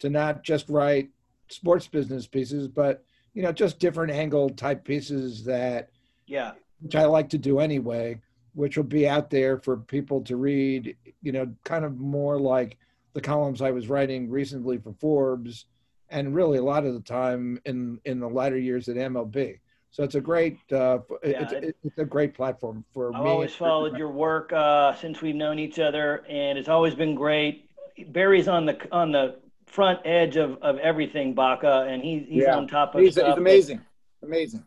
to 0.00 0.10
not 0.10 0.42
just 0.42 0.68
write 0.68 1.10
sports 1.48 1.86
business 1.86 2.26
pieces, 2.26 2.68
but 2.68 3.04
you 3.34 3.42
know, 3.42 3.52
just 3.52 3.78
different 3.78 4.12
angle 4.12 4.50
type 4.50 4.84
pieces 4.84 5.44
that 5.44 5.90
yeah, 6.26 6.52
which 6.80 6.96
I 6.96 7.04
like 7.04 7.30
to 7.30 7.38
do 7.38 7.60
anyway, 7.60 8.20
which 8.54 8.76
will 8.76 8.84
be 8.84 9.08
out 9.08 9.30
there 9.30 9.58
for 9.58 9.76
people 9.76 10.22
to 10.22 10.36
read. 10.36 10.96
You 11.22 11.32
know, 11.32 11.52
kind 11.64 11.84
of 11.84 11.98
more 11.98 12.38
like 12.38 12.78
the 13.12 13.20
columns 13.20 13.62
I 13.62 13.70
was 13.70 13.88
writing 13.88 14.30
recently 14.30 14.78
for 14.78 14.92
Forbes, 14.94 15.66
and 16.10 16.34
really 16.34 16.58
a 16.58 16.62
lot 16.62 16.84
of 16.84 16.94
the 16.94 17.00
time 17.00 17.60
in 17.64 18.00
in 18.04 18.20
the 18.20 18.28
latter 18.28 18.58
years 18.58 18.88
at 18.88 18.96
MLB. 18.96 19.58
So 19.90 20.02
it's 20.02 20.14
a 20.14 20.20
great 20.20 20.58
uh, 20.72 21.00
yeah, 21.22 21.42
it's, 21.42 21.52
it, 21.52 21.76
it's, 21.84 21.98
a 21.98 22.04
great 22.04 22.34
platform 22.34 22.82
for 22.94 23.08
I've 23.08 23.14
me. 23.14 23.20
I've 23.20 23.26
always 23.26 23.54
followed 23.54 23.98
your 23.98 24.10
work 24.10 24.50
uh, 24.52 24.94
since 24.94 25.20
we've 25.20 25.34
known 25.34 25.58
each 25.58 25.78
other, 25.78 26.24
and 26.28 26.58
it's 26.58 26.70
always 26.70 26.94
been 26.94 27.14
great. 27.14 27.68
Barry's 28.08 28.48
on 28.48 28.64
the 28.64 28.78
on 28.90 29.12
the 29.12 29.36
front 29.66 30.00
edge 30.06 30.36
of, 30.36 30.56
of 30.62 30.78
everything, 30.78 31.34
Baca, 31.34 31.86
and 31.88 32.02
he, 32.02 32.20
he's 32.20 32.42
yeah. 32.44 32.56
on 32.56 32.68
top 32.68 32.94
of 32.94 33.02
he's, 33.02 33.14
stuff. 33.14 33.28
He's 33.28 33.36
amazing, 33.36 33.80
amazing. 34.22 34.64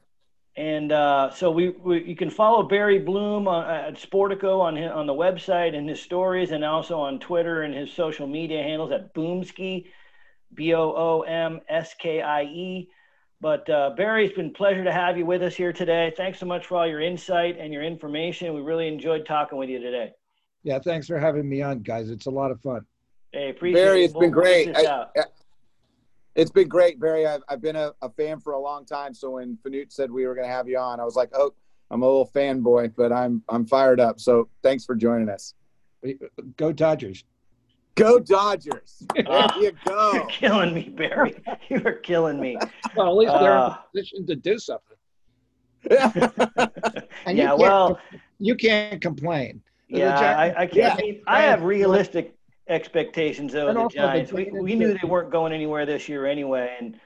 And 0.57 0.91
uh, 0.91 1.31
so 1.31 1.51
we, 1.51 1.69
we, 1.69 2.03
you 2.03 2.15
can 2.15 2.29
follow 2.29 2.63
Barry 2.63 2.99
Bloom 2.99 3.47
on, 3.47 3.69
at 3.69 3.95
Sportico 3.95 4.61
on 4.61 4.75
his, 4.77 4.89
on 4.89 5.05
the 5.05 5.13
website 5.13 5.75
and 5.75 5.89
his 5.89 6.01
stories, 6.01 6.51
and 6.51 6.63
also 6.63 6.97
on 6.97 7.19
Twitter 7.19 7.63
and 7.63 7.73
his 7.73 7.91
social 7.91 8.25
media 8.25 8.63
handles 8.63 8.91
at 8.91 9.13
Boomskie, 9.13 9.87
B 10.53 10.73
O 10.73 10.93
O 10.95 11.21
M 11.21 11.59
S 11.67 11.93
K 11.99 12.21
I 12.21 12.43
E. 12.43 12.89
But 13.41 13.69
uh, 13.69 13.91
Barry, 13.97 14.25
it's 14.25 14.35
been 14.35 14.47
a 14.47 14.53
pleasure 14.53 14.85
to 14.85 14.93
have 14.93 15.17
you 15.17 15.25
with 15.25 15.43
us 15.43 15.55
here 15.55 15.73
today. 15.73 16.13
Thanks 16.15 16.39
so 16.39 16.45
much 16.45 16.65
for 16.65 16.77
all 16.77 16.87
your 16.87 17.01
insight 17.01 17.57
and 17.59 17.73
your 17.73 17.83
information. 17.83 18.53
We 18.53 18.61
really 18.61 18.87
enjoyed 18.87 19.25
talking 19.25 19.57
with 19.57 19.69
you 19.69 19.79
today. 19.79 20.13
Yeah, 20.63 20.79
thanks 20.79 21.05
for 21.05 21.19
having 21.19 21.47
me 21.47 21.61
on, 21.61 21.79
guys. 21.81 22.09
It's 22.09 22.27
a 22.27 22.31
lot 22.31 22.49
of 22.49 22.61
fun. 22.61 22.85
Hey, 23.33 23.49
appreciate 23.49 23.83
Barry, 23.83 24.01
it. 24.01 24.05
it's 24.05 24.13
we'll, 24.13 24.21
been 24.21 24.31
great. 24.31 24.75
I, 24.75 25.07
it's 26.35 26.51
been 26.51 26.67
great, 26.67 26.99
Barry. 26.99 27.25
I've, 27.25 27.41
I've 27.47 27.61
been 27.61 27.75
a, 27.75 27.93
a, 28.01 28.09
fan 28.09 28.39
for 28.39 28.53
a 28.53 28.59
long 28.59 28.85
time. 28.85 29.13
So 29.13 29.31
when 29.31 29.57
Fanucchi 29.65 29.91
said 29.91 30.11
we 30.11 30.27
were 30.27 30.35
going 30.35 30.47
to 30.47 30.53
have 30.53 30.67
you 30.67 30.77
on, 30.77 30.99
I 30.99 31.05
was 31.05 31.15
like, 31.15 31.29
oh, 31.33 31.53
I'm 31.91 32.01
a 32.03 32.05
little 32.05 32.29
fanboy, 32.33 32.93
but 32.95 33.11
I'm 33.11 33.43
I'm 33.47 33.65
fired 33.65 33.99
up. 33.99 34.19
So 34.19 34.49
thanks 34.63 34.85
for 34.85 34.95
joining 34.95 35.29
us. 35.29 35.53
Go 36.57 36.71
Dodgers. 36.71 37.23
Go 37.95 38.19
Dodgers. 38.19 39.03
There 39.13 39.47
you 39.57 39.71
go. 39.85 40.11
You're 40.13 40.25
killing 40.25 40.73
me, 40.73 40.89
Barry. 40.89 41.35
You 41.69 41.81
are 41.85 41.93
killing 41.93 42.39
me. 42.39 42.57
Well, 42.95 43.07
at 43.07 43.15
least 43.15 43.33
they're 43.39 43.57
uh, 43.57 43.67
in 43.67 43.71
a 43.71 43.83
position 43.93 44.27
to 44.27 44.35
do 44.35 44.59
something. 44.59 44.97
and 47.25 47.37
yeah, 47.37 47.53
well, 47.53 47.99
you 48.39 48.55
can't 48.55 49.01
complain. 49.01 49.61
Yeah, 49.87 50.19
I, 50.19 50.63
I, 50.63 50.67
can't. 50.67 50.99
Yeah. 51.03 51.13
I 51.27 51.41
have 51.41 51.63
realistic 51.63 52.34
expectations 52.67 53.53
of 53.53 53.73
the 53.73 53.87
Giants. 53.89 54.31
We, 54.31 54.49
we 54.51 54.75
knew 54.75 54.97
they 54.97 55.07
weren't 55.07 55.31
going 55.31 55.53
anywhere 55.53 55.85
this 55.85 56.09
year 56.09 56.25
anyway, 56.25 56.75
and 56.79 56.99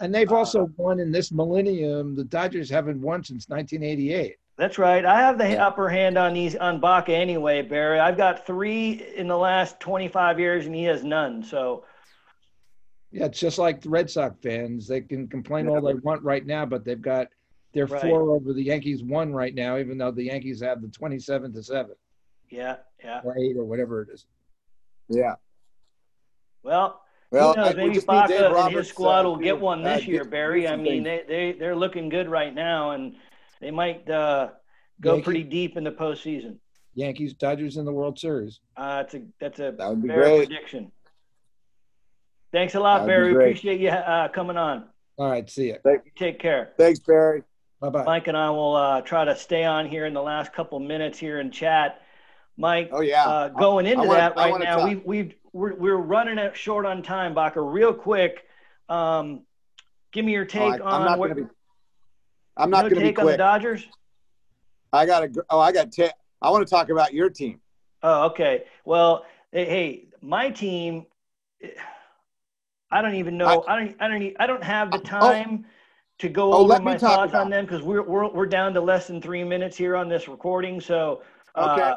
and 0.00 0.14
they've 0.14 0.30
uh, 0.30 0.36
also 0.36 0.70
won 0.76 1.00
in 1.00 1.12
this 1.12 1.30
millennium. 1.30 2.14
The 2.14 2.24
Dodgers 2.24 2.68
haven't 2.68 3.00
won 3.00 3.22
since 3.22 3.48
1988. 3.48 4.36
That's 4.56 4.78
right. 4.78 5.04
I 5.04 5.20
have 5.20 5.38
the 5.38 5.50
yeah. 5.50 5.66
upper 5.66 5.88
hand 5.88 6.16
on 6.16 6.32
these 6.32 6.54
on 6.54 6.80
Baca 6.80 7.14
anyway, 7.14 7.62
Barry. 7.62 7.98
I've 7.98 8.16
got 8.16 8.46
three 8.46 9.04
in 9.16 9.26
the 9.26 9.36
last 9.36 9.80
25 9.80 10.38
years, 10.38 10.66
and 10.66 10.74
he 10.74 10.84
has 10.84 11.02
none. 11.02 11.42
So. 11.42 11.84
Yeah, 13.10 13.26
it's 13.26 13.38
just 13.38 13.58
like 13.58 13.80
the 13.80 13.90
Red 13.90 14.10
Sox 14.10 14.36
fans. 14.42 14.88
They 14.88 15.00
can 15.00 15.28
complain 15.28 15.68
all 15.68 15.80
they 15.80 15.94
want 15.94 16.22
right 16.22 16.44
now, 16.44 16.66
but 16.66 16.84
they've 16.84 17.00
got 17.00 17.28
their 17.72 17.86
right. 17.86 18.02
four 18.02 18.30
over 18.30 18.52
the 18.52 18.62
Yankees 18.62 19.04
one 19.04 19.32
right 19.32 19.54
now, 19.54 19.78
even 19.78 19.98
though 19.98 20.10
the 20.10 20.24
Yankees 20.24 20.60
have 20.62 20.82
the 20.82 20.88
27 20.88 21.52
to 21.52 21.62
seven. 21.62 21.94
Yeah, 22.50 22.76
yeah. 23.02 23.20
Or 23.24 23.36
eight 23.38 23.56
or 23.56 23.64
whatever 23.64 24.02
it 24.02 24.08
is. 24.12 24.26
Yeah. 25.08 25.34
Well, 26.62 27.00
well, 27.30 27.54
knows, 27.56 27.74
maybe 27.76 27.98
Baca 28.00 28.56
and 28.56 28.74
his 28.74 28.88
squad 28.88 29.26
uh, 29.26 29.30
will 29.30 29.36
get 29.36 29.58
one 29.58 29.82
this 29.82 30.02
uh, 30.02 30.06
year, 30.06 30.24
Barry. 30.24 30.68
I 30.68 30.76
mean, 30.76 31.02
they, 31.02 31.24
they, 31.26 31.52
they're 31.52 31.76
looking 31.76 32.08
good 32.08 32.28
right 32.28 32.54
now, 32.54 32.92
and 32.92 33.16
they 33.60 33.70
might 33.70 34.08
uh, 34.08 34.50
go 35.00 35.14
Yankees, 35.14 35.24
pretty 35.24 35.42
deep 35.42 35.76
in 35.76 35.84
the 35.84 35.90
postseason. 35.90 36.58
Yankees, 36.94 37.34
Dodgers 37.34 37.76
in 37.76 37.84
the 37.84 37.92
World 37.92 38.18
Series. 38.18 38.60
Uh, 38.76 39.02
that's 39.02 39.14
a 39.14 39.22
that's 39.40 39.58
a 39.58 39.74
that 39.76 39.88
would 39.88 40.02
be 40.02 40.08
great. 40.08 40.46
prediction. 40.46 40.92
Thanks 42.52 42.76
a 42.76 42.80
lot, 42.80 43.04
Barry. 43.04 43.32
Appreciate 43.32 43.80
you 43.80 43.88
uh, 43.88 44.28
coming 44.28 44.56
on. 44.56 44.84
All 45.18 45.28
right, 45.28 45.48
see 45.50 45.66
you. 45.66 45.78
Take 46.16 46.38
care. 46.38 46.70
Thanks, 46.78 47.00
Barry. 47.00 47.42
Bye 47.80 47.88
bye. 47.90 48.04
Mike 48.04 48.28
and 48.28 48.36
I 48.36 48.50
will 48.50 48.76
uh, 48.76 49.00
try 49.00 49.24
to 49.24 49.36
stay 49.36 49.64
on 49.64 49.88
here 49.88 50.06
in 50.06 50.14
the 50.14 50.22
last 50.22 50.52
couple 50.52 50.78
minutes 50.78 51.18
here 51.18 51.40
in 51.40 51.50
chat. 51.50 52.00
Mike, 52.56 52.90
oh 52.92 53.00
yeah, 53.00 53.24
uh, 53.24 53.48
going 53.48 53.86
into 53.86 54.04
wanna, 54.04 54.18
that 54.18 54.36
right 54.36 54.60
now, 54.60 54.86
we 54.86 54.96
we 54.96 55.34
we're, 55.52 55.74
we're 55.74 55.96
running 55.96 56.38
it 56.38 56.56
short 56.56 56.86
on 56.86 57.02
time, 57.02 57.34
Baca. 57.34 57.60
Real 57.60 57.92
quick, 57.92 58.44
um, 58.88 59.42
give 60.12 60.24
me 60.24 60.32
your 60.32 60.44
take 60.44 60.80
oh, 60.80 60.84
I, 60.84 61.06
on. 61.06 61.18
what, 61.18 61.34
be, 61.34 61.42
I'm 62.56 62.70
not 62.70 62.84
no 62.84 62.90
going 62.90 63.02
to 63.02 63.08
be 63.08 63.12
quick. 63.12 63.24
on 63.24 63.26
the 63.32 63.36
Dodgers. 63.36 63.86
I 64.92 65.06
got 65.06 65.20
to. 65.20 65.44
Oh, 65.50 65.58
I 65.58 65.72
got. 65.72 65.92
Ta- 65.92 66.12
I 66.40 66.50
want 66.50 66.66
to 66.66 66.70
talk 66.70 66.90
about 66.90 67.12
your 67.12 67.28
team. 67.28 67.60
Oh, 68.02 68.26
okay. 68.26 68.64
Well, 68.84 69.24
hey, 69.50 70.06
my 70.20 70.50
team. 70.50 71.06
I 72.90 73.02
don't 73.02 73.16
even 73.16 73.36
know. 73.36 73.64
I, 73.66 73.74
I 73.74 73.84
don't. 73.84 73.96
I 74.00 74.08
don't. 74.08 74.36
I 74.40 74.46
don't 74.46 74.64
have 74.64 74.92
the 74.92 74.98
oh. 74.98 75.02
time. 75.02 75.64
Oh, 75.64 75.70
to 76.16 76.28
go 76.28 76.52
oh, 76.52 76.58
over 76.58 76.80
my 76.80 76.96
thoughts 76.96 77.34
on 77.34 77.50
them 77.50 77.64
because 77.64 77.82
we're, 77.82 78.00
we're 78.00 78.28
we're 78.28 78.46
down 78.46 78.72
to 78.72 78.80
less 78.80 79.08
than 79.08 79.20
three 79.20 79.42
minutes 79.42 79.76
here 79.76 79.96
on 79.96 80.08
this 80.08 80.28
recording. 80.28 80.80
So 80.80 81.22
Okay. 81.56 81.92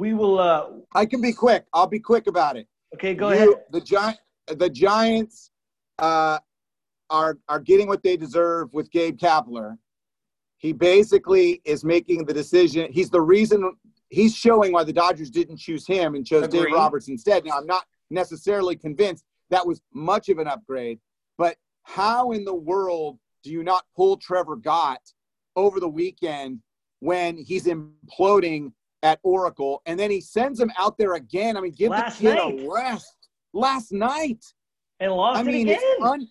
We 0.00 0.14
will. 0.14 0.38
Uh, 0.38 0.68
I 0.94 1.04
can 1.04 1.20
be 1.20 1.30
quick. 1.30 1.66
I'll 1.74 1.86
be 1.86 2.00
quick 2.00 2.26
about 2.26 2.56
it. 2.56 2.66
Okay, 2.94 3.14
go 3.14 3.28
you, 3.28 3.34
ahead. 3.34 3.48
The 3.70 3.82
giant, 3.82 4.18
the 4.46 4.70
Giants, 4.70 5.50
uh, 5.98 6.38
are 7.10 7.36
are 7.50 7.60
getting 7.60 7.86
what 7.86 8.02
they 8.02 8.16
deserve 8.16 8.72
with 8.72 8.90
Gabe 8.90 9.18
Kapler. 9.18 9.76
He 10.56 10.72
basically 10.72 11.60
is 11.66 11.84
making 11.84 12.24
the 12.24 12.32
decision. 12.32 12.90
He's 12.90 13.10
the 13.10 13.20
reason. 13.20 13.72
He's 14.08 14.34
showing 14.34 14.72
why 14.72 14.84
the 14.84 14.92
Dodgers 14.94 15.28
didn't 15.28 15.58
choose 15.58 15.86
him 15.86 16.14
and 16.14 16.26
chose 16.26 16.44
Agreed. 16.44 16.64
Dave 16.64 16.72
Roberts 16.72 17.08
instead. 17.08 17.44
Now, 17.44 17.58
I'm 17.58 17.66
not 17.66 17.84
necessarily 18.08 18.76
convinced 18.76 19.24
that 19.50 19.66
was 19.66 19.82
much 19.92 20.30
of 20.30 20.38
an 20.38 20.48
upgrade, 20.48 20.98
but 21.36 21.56
how 21.82 22.32
in 22.32 22.46
the 22.46 22.54
world 22.54 23.18
do 23.44 23.50
you 23.50 23.62
not 23.62 23.84
pull 23.94 24.16
Trevor 24.16 24.56
Gott 24.56 25.02
over 25.56 25.78
the 25.78 25.88
weekend 25.88 26.60
when 27.00 27.36
he's 27.36 27.66
imploding 27.66 28.72
at 29.02 29.18
Oracle, 29.22 29.82
and 29.86 29.98
then 29.98 30.10
he 30.10 30.20
sends 30.20 30.60
him 30.60 30.70
out 30.78 30.98
there 30.98 31.14
again. 31.14 31.56
I 31.56 31.60
mean, 31.60 31.72
give 31.72 31.90
Last 31.90 32.18
the 32.18 32.28
kid 32.28 32.34
night. 32.34 32.60
a 32.60 32.70
rest. 32.70 33.16
Last 33.52 33.92
night, 33.92 34.44
and 35.00 35.12
lost 35.12 35.40
I 35.40 35.42
mean, 35.42 35.68
it 35.68 35.72
again. 35.72 35.78
It's, 35.82 36.02
un- 36.04 36.28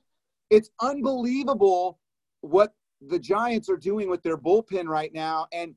it's 0.49 0.69
unbelievable 0.79 1.99
what 2.41 2.73
the 3.01 3.19
Giants 3.19 3.69
are 3.69 3.77
doing 3.77 4.09
with 4.09 4.23
their 4.23 4.37
bullpen 4.37 4.87
right 4.87 5.13
now, 5.13 5.47
and 5.51 5.75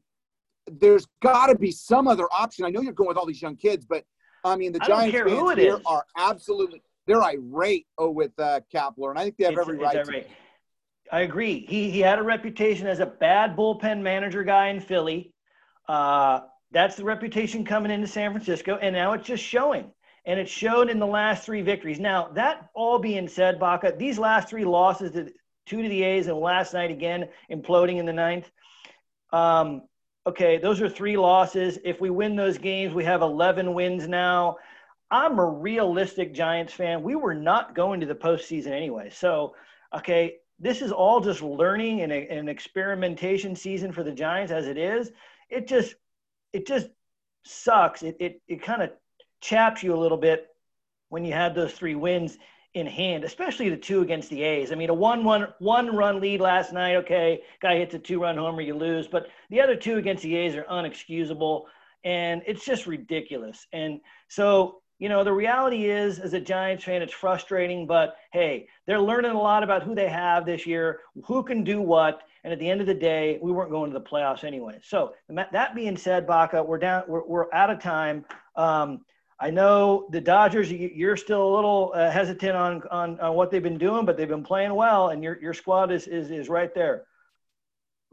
there's 0.70 1.06
got 1.20 1.46
to 1.46 1.56
be 1.56 1.72
some 1.72 2.06
other 2.06 2.28
option. 2.32 2.64
I 2.64 2.70
know 2.70 2.80
you're 2.80 2.92
going 2.92 3.08
with 3.08 3.16
all 3.16 3.26
these 3.26 3.42
young 3.42 3.56
kids, 3.56 3.84
but 3.84 4.04
I 4.44 4.56
mean, 4.56 4.72
the 4.72 4.78
Giants 4.80 5.16
fans 5.16 5.58
here 5.58 5.76
is. 5.76 5.80
are 5.86 6.04
absolutely 6.16 6.82
they're 7.06 7.22
irate 7.22 7.86
oh, 7.98 8.10
with 8.10 8.32
uh, 8.38 8.60
Kapler, 8.72 9.10
and 9.10 9.18
I 9.18 9.24
think 9.24 9.36
they 9.36 9.44
have 9.44 9.54
it's, 9.54 9.60
every 9.62 9.78
right. 9.78 10.04
to. 10.04 10.24
I 11.10 11.22
agree. 11.22 11.66
He 11.68 11.90
he 11.90 12.00
had 12.00 12.18
a 12.18 12.22
reputation 12.22 12.86
as 12.86 13.00
a 13.00 13.06
bad 13.06 13.56
bullpen 13.56 14.00
manager 14.00 14.44
guy 14.44 14.68
in 14.68 14.80
Philly. 14.80 15.32
Uh, 15.88 16.40
that's 16.72 16.96
the 16.96 17.04
reputation 17.04 17.64
coming 17.64 17.92
into 17.92 18.06
San 18.06 18.32
Francisco, 18.32 18.78
and 18.80 18.94
now 18.94 19.12
it's 19.12 19.26
just 19.26 19.44
showing. 19.44 19.90
And 20.24 20.38
it 20.38 20.48
showed 20.48 20.88
in 20.88 20.98
the 20.98 21.06
last 21.06 21.44
three 21.44 21.62
victories. 21.62 22.00
Now, 22.00 22.28
that 22.34 22.68
all 22.74 22.98
being 22.98 23.28
said, 23.28 23.58
Baca, 23.58 23.94
these 23.98 24.18
last 24.18 24.48
three 24.48 24.64
losses, 24.64 25.12
to, 25.12 25.32
two 25.66 25.82
to 25.82 25.88
the 25.88 26.02
A's 26.02 26.28
and 26.28 26.38
last 26.38 26.74
night 26.74 26.90
again, 26.90 27.28
imploding 27.50 27.98
in 27.98 28.06
the 28.06 28.12
ninth. 28.12 28.50
Um, 29.32 29.82
okay, 30.26 30.58
those 30.58 30.80
are 30.80 30.88
three 30.88 31.16
losses. 31.16 31.78
If 31.84 32.00
we 32.00 32.10
win 32.10 32.36
those 32.36 32.56
games, 32.56 32.94
we 32.94 33.04
have 33.04 33.22
11 33.22 33.74
wins 33.74 34.08
now. 34.08 34.56
I'm 35.10 35.38
a 35.38 35.44
realistic 35.44 36.32
Giants 36.32 36.72
fan. 36.72 37.02
We 37.02 37.16
were 37.16 37.34
not 37.34 37.74
going 37.74 38.00
to 38.00 38.06
the 38.06 38.14
postseason 38.14 38.70
anyway. 38.70 39.10
So, 39.10 39.54
okay, 39.94 40.36
this 40.58 40.80
is 40.80 40.92
all 40.92 41.20
just 41.20 41.42
learning 41.42 42.02
and 42.02 42.12
an 42.12 42.48
experimentation 42.48 43.56
season 43.56 43.92
for 43.92 44.04
the 44.04 44.12
Giants 44.12 44.52
as 44.52 44.66
it 44.68 44.78
is. 44.78 45.10
It 45.50 45.66
just 45.66 45.96
it 46.52 46.66
just 46.66 46.88
sucks. 47.44 48.02
It 48.02 48.16
it 48.20 48.42
it 48.48 48.62
kind 48.62 48.82
of 48.82 48.90
chaps 49.40 49.82
you 49.82 49.94
a 49.94 49.98
little 49.98 50.18
bit 50.18 50.46
when 51.08 51.24
you 51.24 51.32
had 51.32 51.54
those 51.54 51.72
three 51.72 51.94
wins 51.94 52.38
in 52.74 52.86
hand, 52.86 53.24
especially 53.24 53.68
the 53.68 53.76
two 53.76 54.00
against 54.00 54.30
the 54.30 54.42
A's. 54.42 54.72
I 54.72 54.76
mean, 54.76 54.90
a 54.90 54.94
one 54.94 55.24
one 55.24 55.48
one 55.58 55.94
run 55.94 56.20
lead 56.20 56.40
last 56.40 56.72
night. 56.72 56.96
Okay, 56.96 57.42
guy 57.60 57.76
hits 57.76 57.94
a 57.94 57.98
two 57.98 58.20
run 58.22 58.36
homer, 58.36 58.62
you 58.62 58.74
lose. 58.74 59.08
But 59.08 59.26
the 59.50 59.60
other 59.60 59.76
two 59.76 59.96
against 59.96 60.22
the 60.22 60.36
A's 60.36 60.54
are 60.54 60.64
unexcusable, 60.64 61.64
and 62.04 62.42
it's 62.46 62.64
just 62.64 62.86
ridiculous. 62.86 63.66
And 63.72 64.00
so. 64.28 64.78
You 64.98 65.08
know, 65.08 65.24
the 65.24 65.32
reality 65.32 65.90
is, 65.90 66.20
as 66.20 66.32
a 66.32 66.38
Giants 66.38 66.84
fan, 66.84 67.02
it's 67.02 67.12
frustrating, 67.12 67.88
but 67.88 68.14
hey, 68.32 68.68
they're 68.86 69.00
learning 69.00 69.32
a 69.32 69.40
lot 69.40 69.64
about 69.64 69.82
who 69.82 69.96
they 69.96 70.08
have 70.08 70.46
this 70.46 70.64
year, 70.64 71.00
who 71.24 71.42
can 71.42 71.64
do 71.64 71.80
what, 71.80 72.22
And 72.44 72.52
at 72.52 72.58
the 72.58 72.68
end 72.68 72.80
of 72.80 72.86
the 72.86 72.94
day, 72.94 73.38
we 73.40 73.52
weren't 73.52 73.70
going 73.70 73.92
to 73.92 73.98
the 73.98 74.04
playoffs 74.04 74.42
anyway. 74.42 74.80
So 74.82 75.14
that 75.28 75.74
being 75.74 75.96
said, 75.96 76.26
Baca, 76.26 76.62
we're 76.62 76.78
down, 76.78 77.04
we're, 77.06 77.24
we're 77.24 77.52
out 77.54 77.70
of 77.70 77.80
time. 77.80 78.24
Um, 78.56 79.02
I 79.42 79.50
know 79.50 80.06
the 80.10 80.20
Dodgers. 80.20 80.70
You're 80.70 81.16
still 81.16 81.42
a 81.42 81.52
little 81.54 81.92
uh, 81.96 82.10
hesitant 82.10 82.56
on, 82.56 82.82
on, 82.90 83.18
on 83.18 83.34
what 83.34 83.50
they've 83.50 83.62
been 83.62 83.78
doing, 83.78 84.06
but 84.06 84.16
they've 84.16 84.28
been 84.28 84.44
playing 84.44 84.72
well, 84.74 85.08
and 85.08 85.22
your 85.22 85.40
your 85.42 85.52
squad 85.52 85.90
is 85.90 86.06
is, 86.06 86.30
is 86.30 86.48
right 86.48 86.72
there. 86.72 87.06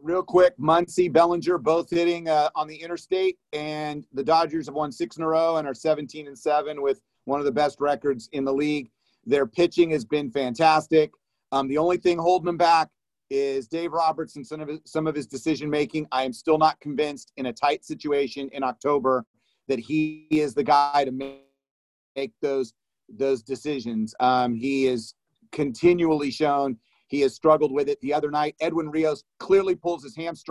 Real 0.01 0.23
quick, 0.23 0.57
Muncy, 0.57 1.11
Bellinger, 1.11 1.59
both 1.59 1.89
hitting 1.89 2.29
uh, 2.29 2.49
on 2.55 2.67
the 2.67 2.75
interstate, 2.75 3.37
and 3.53 4.05
the 4.13 4.23
Dodgers 4.23 4.65
have 4.65 4.75
won 4.75 4.91
six 4.91 5.17
in 5.17 5.23
a 5.23 5.27
row 5.27 5.57
and 5.57 5.67
are 5.67 5.73
17 5.73 6.25
and 6.25 6.39
seven 6.39 6.81
with 6.81 7.01
one 7.25 7.39
of 7.39 7.45
the 7.45 7.51
best 7.51 7.79
records 7.79 8.27
in 8.31 8.43
the 8.43 8.53
league. 8.53 8.89
Their 9.25 9.45
pitching 9.45 9.91
has 9.91 10.05
been 10.05 10.31
fantastic. 10.31 11.11
Um, 11.51 11.67
the 11.67 11.77
only 11.77 11.97
thing 11.97 12.17
holding 12.17 12.45
them 12.45 12.57
back 12.57 12.89
is 13.29 13.67
Dave 13.67 13.91
Roberts 13.91 14.35
and 14.35 14.45
some 14.45 14.61
of 14.61 14.67
his, 14.67 14.79
some 14.85 15.07
of 15.07 15.15
his 15.15 15.27
decision 15.27 15.69
making. 15.69 16.07
I 16.11 16.23
am 16.23 16.33
still 16.33 16.57
not 16.57 16.79
convinced 16.79 17.31
in 17.37 17.47
a 17.47 17.53
tight 17.53 17.85
situation 17.85 18.49
in 18.51 18.63
October 18.63 19.25
that 19.67 19.79
he 19.79 20.27
is 20.31 20.53
the 20.53 20.63
guy 20.63 21.05
to 21.05 21.11
make, 21.11 22.33
those 22.41 22.73
those 23.07 23.41
decisions. 23.41 24.13
Um, 24.19 24.53
he 24.53 24.87
is 24.87 25.13
continually 25.51 26.31
shown 26.31 26.77
he 27.09 27.21
has 27.21 27.33
struggled 27.33 27.71
with 27.71 27.89
it. 27.89 27.99
The 28.01 28.13
other 28.13 28.29
night, 28.29 28.55
Edwin 28.61 28.91
Rios 28.91 29.23
clearly 29.39 29.75
pulls 29.75 30.03
his 30.03 30.15
hamstring. 30.15 30.47